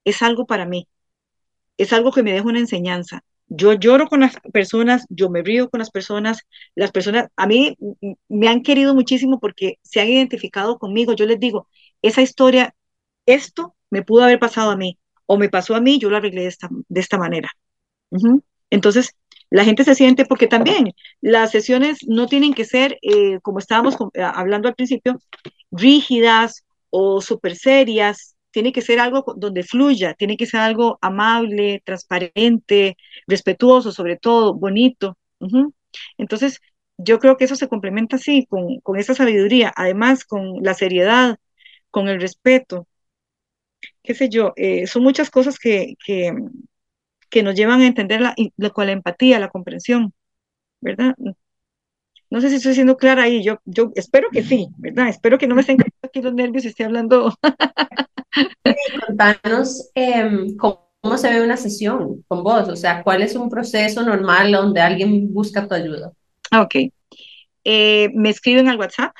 [0.04, 0.86] es algo para mí,
[1.76, 3.22] es algo que me deja una enseñanza.
[3.48, 6.42] Yo lloro con las personas, yo me río con las personas,
[6.76, 7.76] las personas a mí
[8.28, 11.14] me han querido muchísimo porque se han identificado conmigo.
[11.14, 11.68] Yo les digo,
[12.02, 12.74] esa historia,
[13.26, 16.42] esto me pudo haber pasado a mí o me pasó a mí, yo lo arreglé
[16.42, 17.50] de esta, de esta manera.
[18.70, 19.16] Entonces,
[19.50, 23.96] la gente se siente, porque también las sesiones no tienen que ser, eh, como estábamos
[24.14, 25.18] eh, hablando al principio,
[25.70, 31.82] rígidas o súper serias, tiene que ser algo donde fluya, tiene que ser algo amable,
[31.84, 32.96] transparente,
[33.26, 35.16] respetuoso, sobre todo, bonito.
[36.18, 36.60] Entonces,
[36.98, 41.38] yo creo que eso se complementa así, con, con esa sabiduría, además con la seriedad,
[41.90, 42.86] con el respeto,
[44.02, 46.32] qué sé yo, eh, son muchas cosas que, que,
[47.30, 50.12] que nos llevan a entender la, la empatía, la comprensión,
[50.80, 51.14] ¿verdad?
[52.30, 55.08] No sé si estoy siendo clara ahí, yo, yo espero que sí, ¿verdad?
[55.08, 57.34] Espero que no me estén aquí los nervios y esté hablando.
[59.06, 64.02] Contanos em, cómo, se ve una sesión con vos, o sea, cuál es un proceso
[64.02, 66.12] normal donde alguien busca tu ayuda.
[66.56, 66.92] Ok.
[67.64, 69.14] Eh, me escriben al WhatsApp,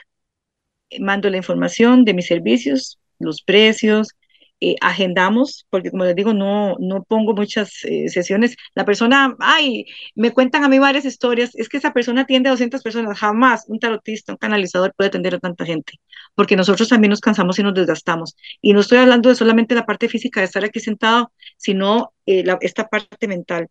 [1.00, 4.14] mando la información de mis servicios, los precios,
[4.62, 8.56] eh, agendamos, porque como les digo, no, no pongo muchas eh, sesiones.
[8.74, 12.52] La persona, ay, me cuentan a mí varias historias, es que esa persona atiende a
[12.52, 15.94] 200 personas, jamás un tarotista, un canalizador puede atender a tanta gente,
[16.34, 18.36] porque nosotros también nos cansamos y nos desgastamos.
[18.60, 22.44] Y no estoy hablando de solamente la parte física de estar aquí sentado, sino eh,
[22.44, 23.68] la, esta parte mental.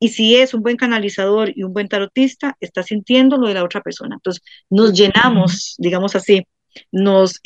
[0.00, 3.64] Y si es un buen canalizador y un buen tarotista, está sintiendo lo de la
[3.64, 4.16] otra persona.
[4.16, 6.46] Entonces, nos llenamos, digamos así,
[6.92, 7.40] nos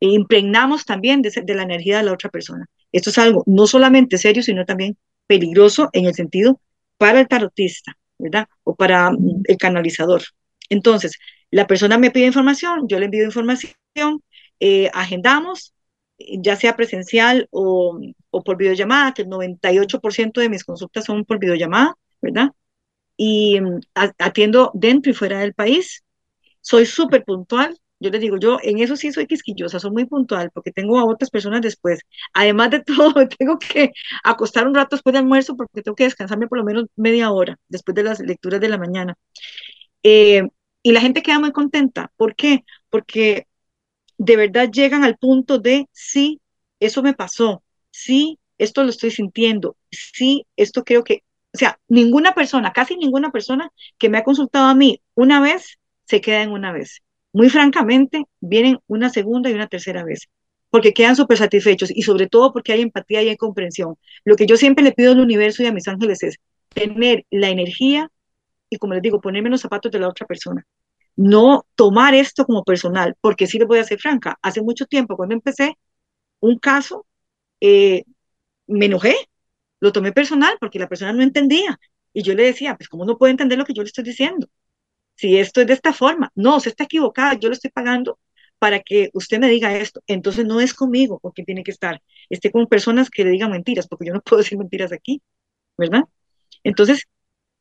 [0.00, 2.66] impregnamos también de, de, la energía de la otra persona.
[2.92, 6.60] Esto es algo no solamente serio, sino también peligroso en el sentido
[6.98, 8.46] para el tarotista, ¿verdad?
[8.64, 9.10] O para
[9.44, 10.22] el canalizador.
[10.68, 11.18] Entonces,
[11.50, 13.72] la persona me pide información, yo le envío información,
[14.60, 15.74] eh, agendamos,
[16.18, 21.38] ya sea presencial o, o, por videollamada, que el 98% de mis consultas son por
[21.38, 22.50] videollamada, ¿verdad?
[23.16, 26.04] Y um, atiendo dentro y fuera del país.
[26.60, 30.50] Soy súper puntual, yo les digo, yo en eso sí soy quisquillosa, soy muy puntual
[30.52, 32.00] porque tengo a otras personas después.
[32.34, 33.92] Además de todo, tengo que
[34.24, 37.58] acostar un rato después del almuerzo porque tengo que descansarme por lo menos media hora
[37.68, 39.16] después de las lecturas de la mañana.
[40.02, 40.42] Eh,
[40.82, 42.12] y la gente queda muy contenta.
[42.16, 42.64] ¿Por qué?
[42.90, 43.46] Porque
[44.18, 46.40] de verdad llegan al punto de, sí,
[46.80, 51.24] eso me pasó, sí, esto lo estoy sintiendo, sí, esto creo que,
[51.54, 55.78] o sea, ninguna persona, casi ninguna persona que me ha consultado a mí una vez,
[56.06, 57.02] se queda en una vez
[57.36, 60.28] muy francamente, vienen una segunda y una tercera vez,
[60.70, 63.96] porque quedan súper satisfechos y sobre todo porque hay empatía y hay comprensión.
[64.24, 66.36] Lo que yo siempre le pido al universo y a mis ángeles es
[66.70, 68.08] tener la energía
[68.70, 70.64] y, como les digo, ponerme los zapatos de la otra persona.
[71.16, 74.38] No tomar esto como personal, porque sí les voy a ser franca.
[74.40, 75.76] Hace mucho tiempo, cuando empecé
[76.40, 77.06] un caso,
[77.60, 78.04] eh,
[78.68, 79.14] me enojé,
[79.80, 81.78] lo tomé personal porque la persona no entendía.
[82.14, 84.48] Y yo le decía, pues, ¿cómo no puede entender lo que yo le estoy diciendo?
[85.16, 86.30] Si esto es de esta forma.
[86.34, 88.18] No, se está equivocada, yo lo estoy pagando
[88.58, 90.02] para que usted me diga esto.
[90.06, 92.02] Entonces no es conmigo porque tiene que estar.
[92.30, 95.22] Esté con personas que le digan mentiras, porque yo no puedo decir mentiras aquí,
[95.76, 96.04] ¿verdad?
[96.62, 97.04] Entonces,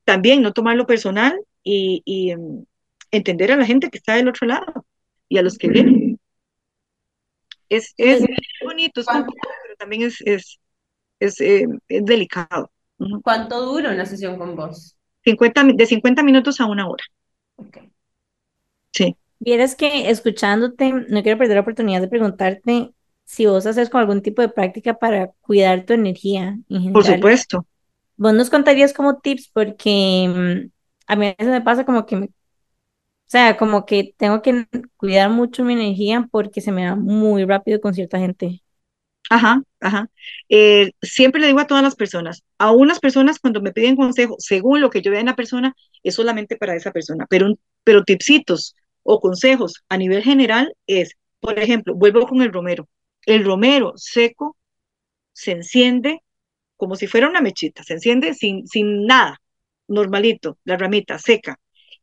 [0.03, 2.65] también no tomarlo personal y, y um,
[3.11, 4.85] entender a la gente que está del otro lado
[5.27, 6.19] y a los que vienen.
[7.69, 8.23] Es, es
[8.63, 10.59] bonito, es complicado, pero también es, es,
[11.19, 12.71] es, eh, es delicado.
[13.23, 14.95] ¿Cuánto dura una sesión con vos?
[15.23, 17.03] 50, de 50 minutos a una hora.
[17.57, 17.91] Okay.
[18.91, 19.15] Sí.
[19.39, 22.91] Vieras que escuchándote, no quiero perder la oportunidad de preguntarte
[23.25, 26.93] si vos haces con algún tipo de práctica para cuidar tu energía en.
[26.93, 27.65] Por supuesto.
[28.17, 30.71] Vos nos contarías como tips porque mm,
[31.07, 32.29] a mí a veces me pasa como que me, o
[33.25, 37.81] sea, como que tengo que cuidar mucho mi energía porque se me va muy rápido
[37.81, 38.61] con cierta gente.
[39.29, 40.09] Ajá, ajá.
[40.49, 44.35] Eh, siempre le digo a todas las personas, a unas personas cuando me piden consejo,
[44.37, 45.75] según lo que yo vea en la persona,
[46.05, 47.47] es solamente para esa persona, pero,
[47.83, 52.87] pero tipsitos o consejos a nivel general es, por ejemplo, vuelvo con el romero.
[53.25, 54.55] El romero seco
[55.33, 56.21] se enciende
[56.77, 59.41] como si fuera una mechita, se enciende sin, sin nada,
[59.87, 61.59] normalito, la ramita seca.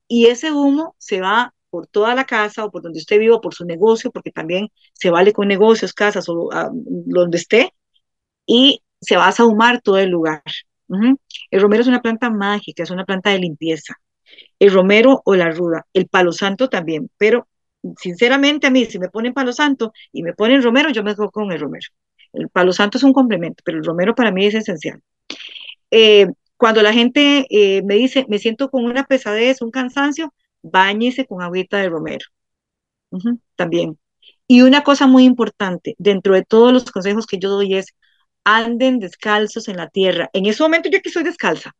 [0.08, 3.54] Y ese humo se va por toda la casa o por donde usted viva, por
[3.54, 7.72] su negocio, porque también se vale con negocios, casas o uh, donde esté,
[8.46, 10.42] y se va a sahumar todo el lugar.
[11.50, 13.94] El romero es una planta mágica, es una planta de limpieza.
[14.58, 17.48] El romero o la ruda, el palo santo también, pero
[17.98, 21.30] sinceramente a mí, si me ponen palo santo y me ponen romero, yo me quedo
[21.30, 21.88] con el romero.
[22.32, 25.02] El palo santo es un complemento, pero el romero para mí es esencial.
[25.90, 26.26] Eh,
[26.56, 30.32] cuando la gente eh, me dice, me siento con una pesadez, un cansancio,
[30.62, 32.26] báñese con agüita de romero.
[33.56, 33.98] También.
[34.46, 37.94] Y una cosa muy importante, dentro de todos los consejos que yo doy es,
[38.44, 40.30] anden descalzos en la tierra.
[40.32, 41.72] En ese momento yo aquí estoy descalza.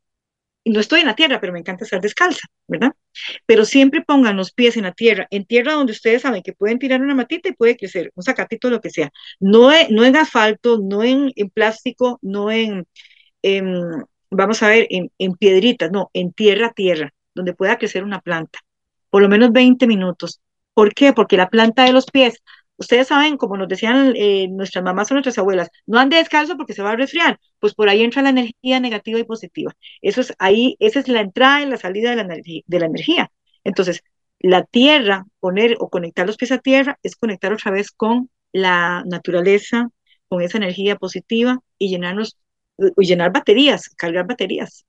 [0.64, 2.92] Y no estoy en la tierra, pero me encanta estar descalza, ¿verdad?
[3.46, 6.78] Pero siempre pongan los pies en la tierra, en tierra donde ustedes saben que pueden
[6.78, 9.10] tirar una matita y puede crecer, un zacatito, lo que sea.
[9.40, 12.86] No, en, no en asfalto, no en, plástico, no en,
[13.42, 18.20] en, vamos a ver, en, en piedritas, no, en tierra, tierra, donde pueda crecer una
[18.20, 18.60] planta
[19.12, 20.40] por lo menos 20 minutos.
[20.72, 21.12] ¿Por qué?
[21.12, 22.42] Porque la planta de los pies,
[22.82, 26.74] ustedes saben, como nos decían eh, nuestras mamás o nuestras abuelas, no ande descalzo porque
[26.74, 27.38] se va a resfriar.
[27.58, 29.72] Pues por ahí entra la energía negativa y positiva.
[30.02, 32.16] Eso es ahí, esa es la entrada y la salida de
[32.78, 33.30] la, energía.
[33.64, 34.02] Entonces,
[34.40, 39.02] la tierra, poner o conectar los pies a tierra, es conectar otra vez con la
[39.06, 39.88] naturaleza,
[40.28, 42.36] con esa energía positiva y llenarnos,
[42.78, 44.84] y llenar baterías, cargar baterías.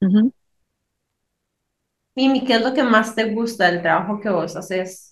[0.00, 0.32] Uh -huh.
[2.14, 5.10] Mimi, ¿qué es lo que más te gusta del trabajo que vos haces?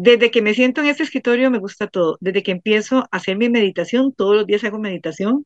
[0.00, 2.18] Desde que me siento en este escritorio me gusta todo.
[2.20, 5.44] Desde que empiezo a hacer mi meditación, todos los días hago meditación.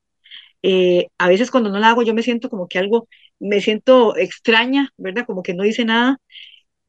[0.63, 3.09] Eh, a veces cuando no la hago yo me siento como que algo,
[3.41, 5.27] me siento extraña, ¿verdad?
[5.27, 6.19] Como que no hice nada.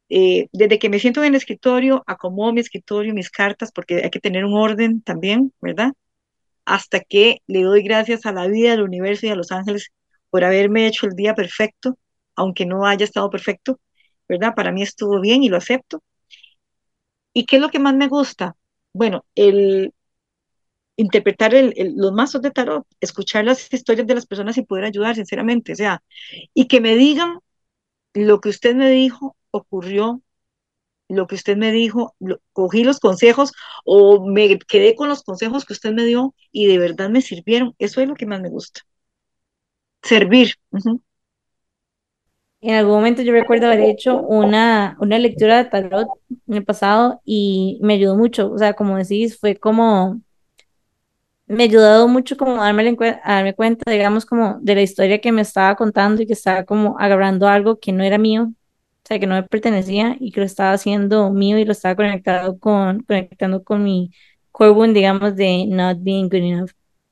[0.10, 4.10] eh, desde que me siento en el escritorio, acomodo mi escritorio, mis cartas, porque hay
[4.12, 5.94] que tener un orden también, ¿verdad?
[6.66, 9.92] Hasta que le doy gracias a la vida, al universo y a los ángeles
[10.32, 11.98] por haberme hecho el día perfecto,
[12.36, 13.80] aunque no haya estado perfecto,
[14.30, 14.54] ¿verdad?
[14.56, 16.04] Para mí estuvo bien y lo acepto.
[17.34, 18.56] ¿Y qué es lo que más me gusta?
[18.94, 19.94] Bueno, el
[20.96, 25.16] interpretar el, los mazos de tarot, escuchar las historias de las personas y poder ayudar,
[25.16, 26.04] sinceramente, o sea,
[26.54, 27.40] y que me digan
[28.14, 30.22] lo que usted me dijo ocurrió,
[31.10, 32.16] lo que usted me dijo,
[32.54, 33.54] cogí los consejos
[33.86, 37.76] o me quedé con los consejos que usted me dio y de verdad me sirvieron.
[37.80, 38.82] Eso es lo que más me gusta.
[40.04, 40.54] Servir.
[42.64, 46.08] En algún momento yo recuerdo haber hecho una, una lectura de tarot
[46.48, 48.52] en el pasado y me ayudó mucho.
[48.52, 50.22] O sea, como decís, fue como
[51.46, 55.32] me ayudado mucho como a darme, a darme cuenta, digamos, como de la historia que
[55.32, 58.56] me estaba contando y que estaba como agarrando algo que no era mío, o
[59.04, 62.58] sea, que no me pertenecía y que lo estaba haciendo mío y lo estaba conectado
[62.60, 64.12] con, conectando con mi
[64.52, 66.72] core digamos, de not being good enough.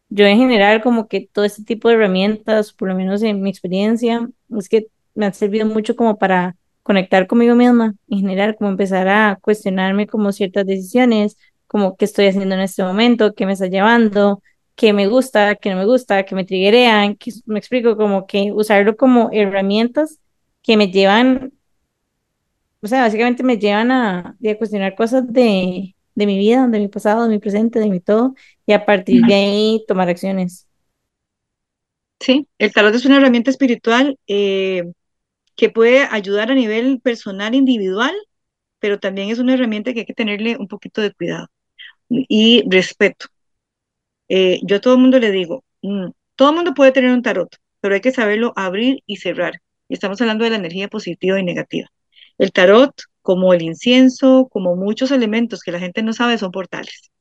[0.10, 3.50] Yo en general como que todo este tipo de herramientas, por lo menos en mi
[3.50, 8.70] experiencia, es que me han servido mucho como para conectar conmigo misma, en general, como
[8.72, 11.38] empezar a cuestionarme como ciertas decisiones,
[11.68, 14.42] como qué estoy haciendo en este momento, qué me está llevando,
[14.76, 18.52] qué me gusta, qué no me gusta, qué me triggerean, que me explico, como que
[18.54, 20.20] usarlo como herramientas
[20.64, 21.54] que me llevan,
[22.82, 26.88] o sea, básicamente me llevan a, a cuestionar cosas de, de mi vida, de mi
[26.88, 28.34] pasado, de mi presente, de mi todo,
[28.66, 30.68] y a partir de ahí tomar acciones.
[32.20, 34.92] Sí, el tarot es una herramienta espiritual eh,
[35.62, 38.16] que puede ayudar a nivel personal, individual,
[38.80, 41.50] pero también es una herramienta que hay que tenerle un poquito de cuidado
[42.10, 43.28] y respeto.
[44.28, 47.22] Eh, yo a todo el mundo le digo, mm, todo el mundo puede tener un
[47.22, 49.62] tarot, pero hay que saberlo abrir y cerrar.
[49.88, 51.88] Y estamos hablando de la energía positiva y negativa.
[52.40, 57.12] El tarot, como el incienso, como muchos elementos que la gente no sabe, son portales.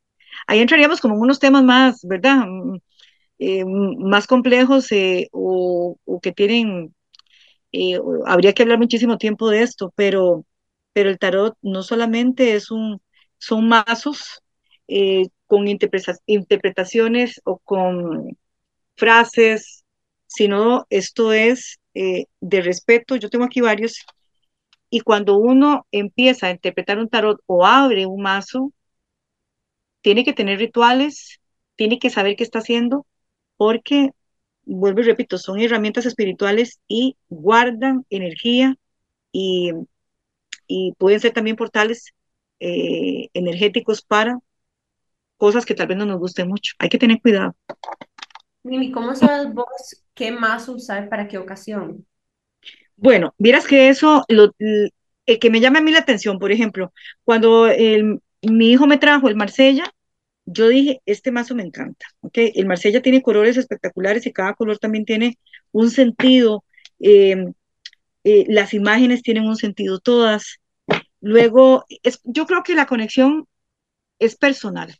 [0.46, 2.46] Ahí entraríamos como en unos temas más, ¿verdad?
[2.46, 2.78] Mm,
[3.38, 6.94] eh, más complejos eh, o, o, que tienen,
[8.26, 10.44] habría que hablar muchísimo tiempo de esto, pero,
[10.92, 13.00] pero el tarot no solamente es un,
[13.38, 14.42] son mazos
[14.88, 18.36] eh, con interpretaciones o con
[18.96, 19.84] frases,
[20.26, 23.16] sino esto es eh, de respeto.
[23.16, 24.04] Yo tengo aquí varios.
[24.90, 28.72] Y cuando uno empieza a interpretar un tarot o abre un mazo,
[30.02, 31.40] tiene que tener rituales,
[31.76, 33.06] tiene que saber qué está haciendo,
[33.56, 34.10] porque,
[34.64, 38.76] vuelvo y repito, son herramientas espirituales y guardan energía
[39.32, 39.72] y,
[40.66, 42.14] y pueden ser también portales
[42.60, 44.38] eh, energéticos para
[45.36, 46.74] cosas que tal vez no nos gusten mucho.
[46.78, 47.56] Hay que tener cuidado.
[48.62, 52.06] Mimi, ¿cómo sabes vos qué más usar para qué ocasión?
[52.96, 56.92] Bueno, vieras que eso, lo, el que me llama a mí la atención, por ejemplo,
[57.24, 59.84] cuando el, mi hijo me trajo el Marsella,
[60.52, 62.38] yo dije, este mazo me encanta, ¿ok?
[62.54, 65.38] El Marsella tiene colores espectaculares y cada color también tiene
[65.72, 66.64] un sentido,
[67.00, 67.46] eh,
[68.24, 70.58] eh, las imágenes tienen un sentido todas.
[71.20, 73.46] Luego, es, yo creo que la conexión
[74.18, 74.96] es personal.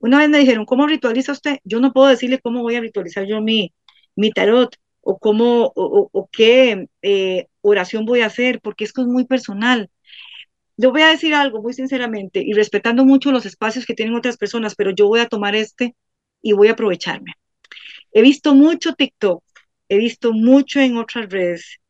[0.00, 1.58] Una vez me dijeron, ¿cómo ritualiza usted?
[1.64, 3.72] Yo no puedo decirle cómo voy a ritualizar yo mi,
[4.16, 9.26] mi tarot o cómo o, qué eh, oración voy a hacer, porque esto es muy
[9.26, 9.90] personal.
[10.80, 14.38] Yo voy a decir algo muy sinceramente y respetando mucho los espacios que tienen otras
[14.38, 15.94] personas, pero yo voy a tomar este
[16.40, 17.34] y voy a aprovecharme.
[18.12, 19.44] He visto mucho TikTok,
[19.90, 21.80] he visto mucho en otras redes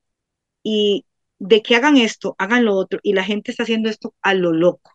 [0.64, 1.04] y
[1.38, 4.52] de que hagan esto, hagan lo otro y la gente está haciendo esto a lo
[4.52, 4.92] loco,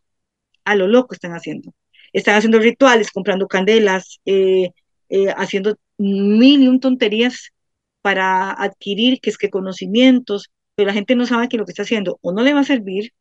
[0.66, 1.74] a lo loco están haciendo
[2.14, 4.72] están haciendo rituales, comprando candelas, eh,
[5.10, 7.52] eh, haciendo mil y un tonterías
[8.02, 11.84] para adquirir que es que conocimientos, pero la gente no sabe que lo que está
[11.84, 13.14] haciendo o no le va a servir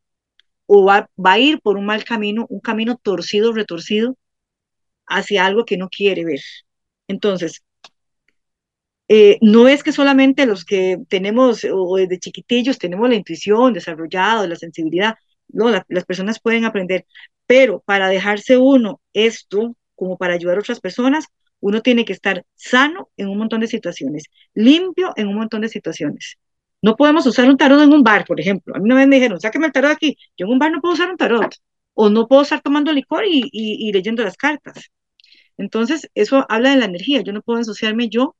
[0.67, 4.17] o va, va a ir por un mal camino, un camino torcido, retorcido,
[5.07, 6.41] hacia algo que no quiere ver.
[7.07, 7.63] Entonces,
[9.07, 14.47] eh, no es que solamente los que tenemos o desde chiquitillos tenemos la intuición desarrollada,
[14.47, 15.15] la sensibilidad,
[15.47, 17.05] no, las personas pueden aprender,
[17.45, 21.25] pero para dejarse uno esto, como para ayudar a otras personas,
[21.59, 25.69] uno tiene que estar sano en un montón de situaciones, limpio en un montón de
[25.69, 26.37] situaciones.
[26.85, 28.75] No podemos usar un tarot en un bar, por ejemplo.
[28.75, 30.17] A mí una vez me dijeron, sáqueme el tarot aquí.
[30.37, 31.55] Yo en un bar no puedo usar un tarot.
[31.95, 34.91] O no puedo estar tomando licor y, leyendo las cartas.
[35.57, 37.21] Entonces, eso habla de la energía.
[37.21, 38.35] Yo no puedo ensuciarme yo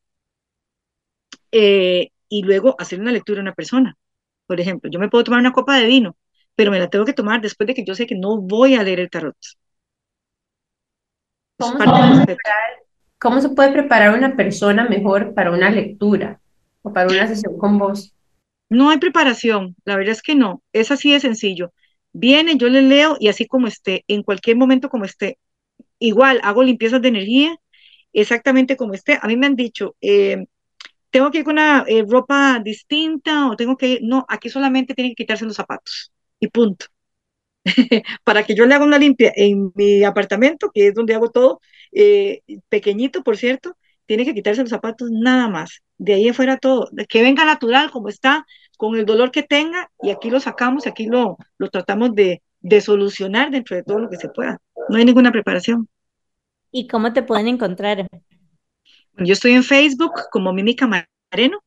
[1.51, 3.97] eh, y luego hacer una lectura a una persona.
[4.45, 6.15] Por ejemplo, yo me puedo tomar una copa de vino,
[6.53, 8.83] pero me la tengo que tomar después de que yo sé que no voy a
[8.83, 9.35] leer el tarot.
[13.17, 16.39] ¿Cómo se, puede preparar una persona mejor para una lectura
[16.83, 18.14] o para una sesión con vos?
[18.69, 21.73] No hay preparación, la verdad es que no, es así de sencillo.
[22.13, 25.37] Viene, yo le leo y así como esté, en cualquier momento como esté,
[25.99, 27.57] igual hago limpiezas de energía,
[28.13, 29.19] exactamente como esté.
[29.21, 30.45] A mí me han dicho, eh,
[31.11, 34.95] tengo que ir con una eh, ropa distinta o tengo que ir, no, aquí solamente
[34.95, 36.87] tienen que quitarse los zapatos y punto.
[38.23, 41.61] Para que yo le haga una limpia en mi apartamento, que es donde hago todo,
[41.91, 45.81] eh, pequeñito, por cierto, tiene que quitarse los zapatos nada más.
[45.97, 48.45] De ahí afuera todo, que venga natural como está,
[48.77, 52.81] con el dolor que tenga, y aquí lo sacamos, aquí lo, lo tratamos de, de
[52.81, 54.59] solucionar dentro de todo lo que se pueda.
[54.89, 55.87] No hay ninguna preparación.
[56.71, 58.07] ¿Y cómo te pueden encontrar?
[59.17, 61.63] Yo estoy en Facebook como Mimi Camareno,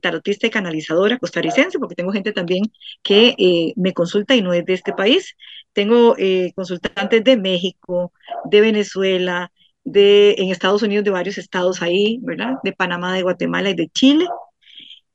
[0.00, 2.64] tarotista y canalizadora costarricense, porque tengo gente también
[3.02, 5.36] que eh, me consulta y no es de este país.
[5.72, 8.12] Tengo eh, consultantes de México,
[8.44, 9.52] de Venezuela,
[9.84, 12.54] de en Estados Unidos, de varios estados ahí, ¿verdad?
[12.64, 14.26] De Panamá, de Guatemala y de Chile.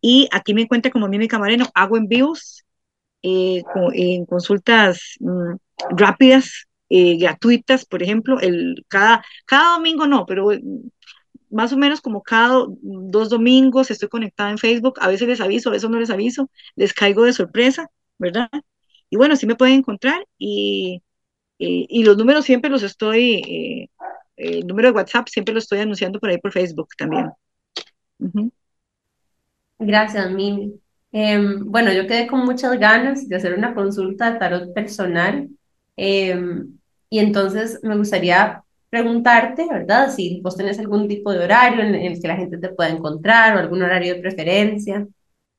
[0.02, 2.66] Y aquí me encuentra como Mimi Camareno, hago envíos
[3.24, 3.64] eh,
[3.94, 5.56] en consultas mm,
[5.98, 10.52] rápidas, eh, gratuitas, por ejemplo, el, cada, cada domingo no, pero
[11.50, 15.70] más o menos como cada dos domingos estoy conectada en Facebook, a veces les aviso,
[15.70, 17.90] a veces no les aviso, les caigo de sorpresa,
[18.20, 18.50] ¿verdad?
[19.10, 21.02] Y bueno, sí me pueden encontrar y,
[21.58, 23.90] y, los números siempre los estoy, eh,
[24.38, 27.32] el número de WhatsApp siempre lo estoy anunciando por ahí por Facebook también.
[29.80, 30.80] Gracias, Mimi.
[31.12, 35.48] Em, bueno, yo quedé con muchas ganas de hacer una consulta de tarot personal
[35.96, 36.78] em,
[37.10, 40.12] y entonces me gustaría preguntarte, ¿verdad?
[40.12, 43.56] Si vos tenés algún tipo de horario en el que la gente te pueda encontrar
[43.56, 45.08] o algún horario de preferencia.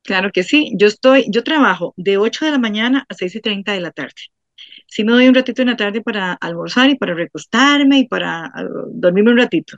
[0.02, 3.40] Claro que sí, yo estoy, yo trabajo de 8 de la mañana a 6 y
[3.40, 4.12] 30 de la tarde.
[4.96, 8.50] Sí me doy un ratito en la tarde para almorzar y para recostarme y para
[8.56, 9.76] uh, dormirme un ratito.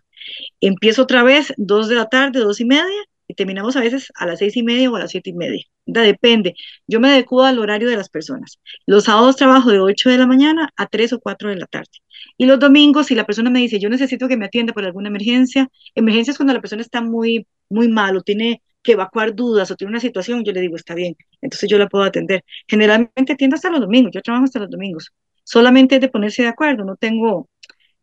[0.60, 2.84] Empiezo otra vez 2 de la tarde, 2 y media
[3.26, 5.64] y terminamos a veces a las seis y media o a las siete y media.
[5.86, 6.54] Depende.
[6.86, 8.60] Yo me adecuo al horario de las personas.
[8.86, 11.90] Los sábados trabajo de 8 de la mañana a 3 o 4 de la tarde.
[12.36, 15.08] Y los domingos, si la persona me dice, yo necesito que me atienda por alguna
[15.08, 19.70] emergencia, emergencia es cuando la persona está muy, muy mal o tiene que evacuar dudas
[19.70, 22.44] o tiene una situación, yo le digo, está bien, entonces yo la puedo atender.
[22.66, 25.12] Generalmente atiendo hasta los domingos, yo trabajo hasta los domingos.
[25.44, 27.48] Solamente es de ponerse de acuerdo, no tengo,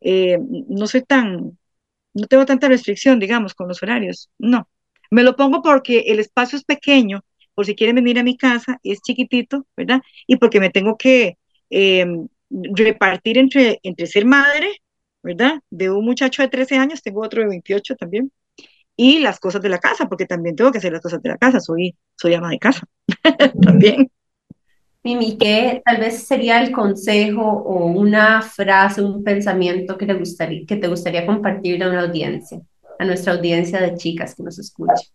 [0.01, 1.57] eh, no soy tan,
[2.13, 4.69] no tengo tanta restricción, digamos, con los horarios, no.
[5.11, 7.23] Me lo pongo porque el espacio es pequeño,
[7.53, 10.01] por si quieren venir a mi casa, es chiquitito, ¿verdad?
[10.27, 11.37] Y porque me tengo que
[11.69, 14.81] em, repartir entre, entre ser madre,
[15.23, 15.61] ¿verdad?
[15.69, 18.31] De un muchacho de 13 años, tengo otro de 28 también,
[18.95, 21.37] y las cosas de la casa, porque también tengo que hacer las cosas de la
[21.37, 22.81] casa, soy, soy ama de casa
[23.61, 24.09] también.
[25.03, 30.65] Mimi, ¿qué tal vez sería el consejo o una frase, un pensamiento que te gustaría,
[30.65, 32.59] que te gustaría compartir a una audiencia?
[32.99, 35.09] a nuestra audiencia de chicas que nos escucha?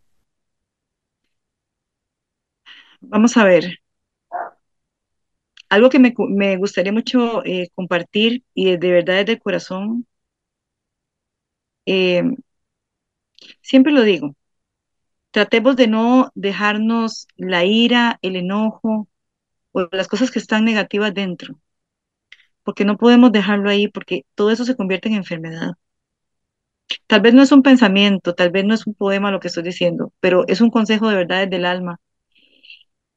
[3.01, 3.79] Vamos a ver.
[5.69, 10.07] Algo que me, gustaría mucho eh, compartir y de verdad es del corazón,
[11.87, 12.23] eh,
[13.63, 14.35] siempre lo digo,
[15.31, 19.09] tratemos de no dejarnos la ira, el enojo
[19.73, 21.61] o las cosas que están negativas dentro,
[22.63, 25.73] porque no podemos dejarlo ahí porque todo eso se convierte en enfermedad.
[27.07, 29.63] Tal vez no es un pensamiento, tal vez no es un poema lo que estoy
[29.65, 32.01] diciendo, pero es un consejo de verdad del alma.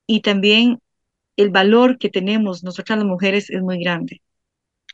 [0.07, 0.79] Y también
[1.37, 4.21] el valor que tenemos nosotras las mujeres es muy grande.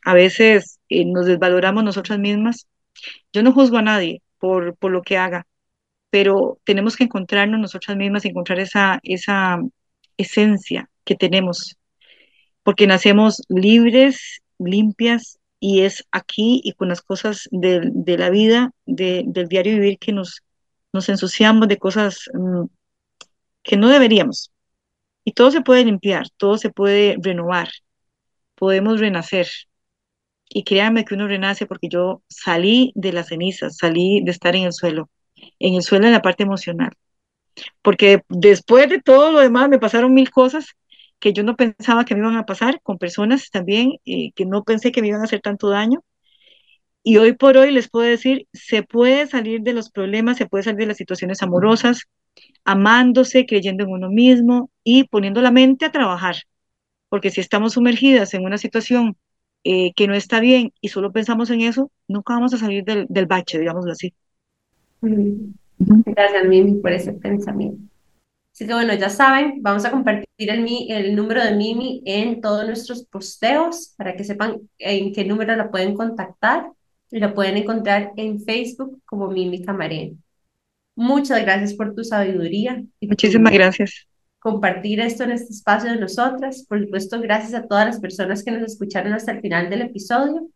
[0.06, 2.68] A veces eh, nos desvaloramos nosotras mismas.
[3.34, 5.48] Yo no juzgo a nadie por, por lo que haga,
[6.10, 9.60] pero tenemos que encontrarnos nosotras mismas, encontrar esa, esa
[10.18, 11.78] esencia que tenemos,
[12.64, 19.48] porque nacemos libres, limpias y es aquí y con las cosas de, la vida, del
[19.48, 20.42] diario vivir que nos,
[20.94, 22.66] nos ensuciamos de cosas mm,
[23.64, 24.52] que no deberíamos.
[25.24, 27.70] Y todo se puede limpiar, todo se puede renovar,
[28.56, 29.48] podemos renacer.
[30.50, 34.64] Y créanme que uno renace porque yo salí de las cenizas, salí de estar en
[34.64, 35.10] el suelo,
[35.60, 36.92] en el suelo en la parte emocional.
[37.82, 40.76] Porque después de todo lo demás me pasaron mil cosas
[41.20, 44.64] que yo no pensaba que me iban a pasar, con personas también eh, que no
[44.64, 46.04] pensé que me iban a hacer tanto daño.
[47.04, 50.64] Y hoy por hoy les puedo decir, se puede salir de los problemas, se puede
[50.64, 52.04] salir de las situaciones amorosas,
[52.66, 56.36] amándose, creyendo en uno mismo y poniendo la mente a trabajar.
[57.10, 59.18] Porque si estamos sumergidas en una situación
[59.64, 63.06] eh, que no está bien y solo pensamos en eso, nunca vamos a salir del,
[63.10, 64.14] del bache, digámoslo así.
[66.06, 67.82] Gracias, Mimi, por ese pensamiento.
[68.54, 72.66] Así que bueno, ya saben, vamos a compartir el, el número de Mimi en todos
[72.66, 76.72] nuestros posteos para que sepan en qué número la pueden contactar
[77.10, 80.22] y la pueden encontrar en Facebook como Mimi Camarén.
[80.96, 82.84] Muchas gracias por tu sabiduría.
[83.02, 84.09] Muchísimas gracias.
[84.52, 86.66] Compartir esto en este espacio de nosotras.
[86.68, 90.48] Por supuesto, gracias a todas las personas que nos escucharon hasta el final del episodio.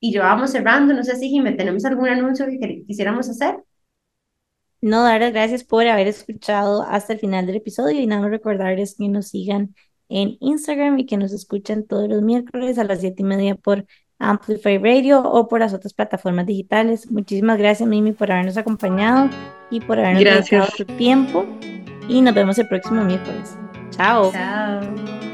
[0.00, 3.56] Y yo vamos cerrando, no sé si Jimé, ¿tenemos algún anuncio que quisiéramos hacer?
[4.80, 8.30] No, dar las gracias por haber escuchado hasta el final del episodio y nada más
[8.30, 9.74] recordarles que nos sigan
[10.08, 13.84] en Instagram y que nos escuchen todos los miércoles a las siete y media por
[14.18, 17.10] Amplify Radio o por las otras plataformas digitales.
[17.10, 19.28] Muchísimas gracias, Mimi, por habernos acompañado
[19.70, 20.50] y por habernos gracias.
[20.50, 21.46] dedicado tu tiempo.
[22.08, 23.56] Y nos vemos el próximo miércoles.
[23.90, 24.32] Chao.
[24.32, 25.29] Chao.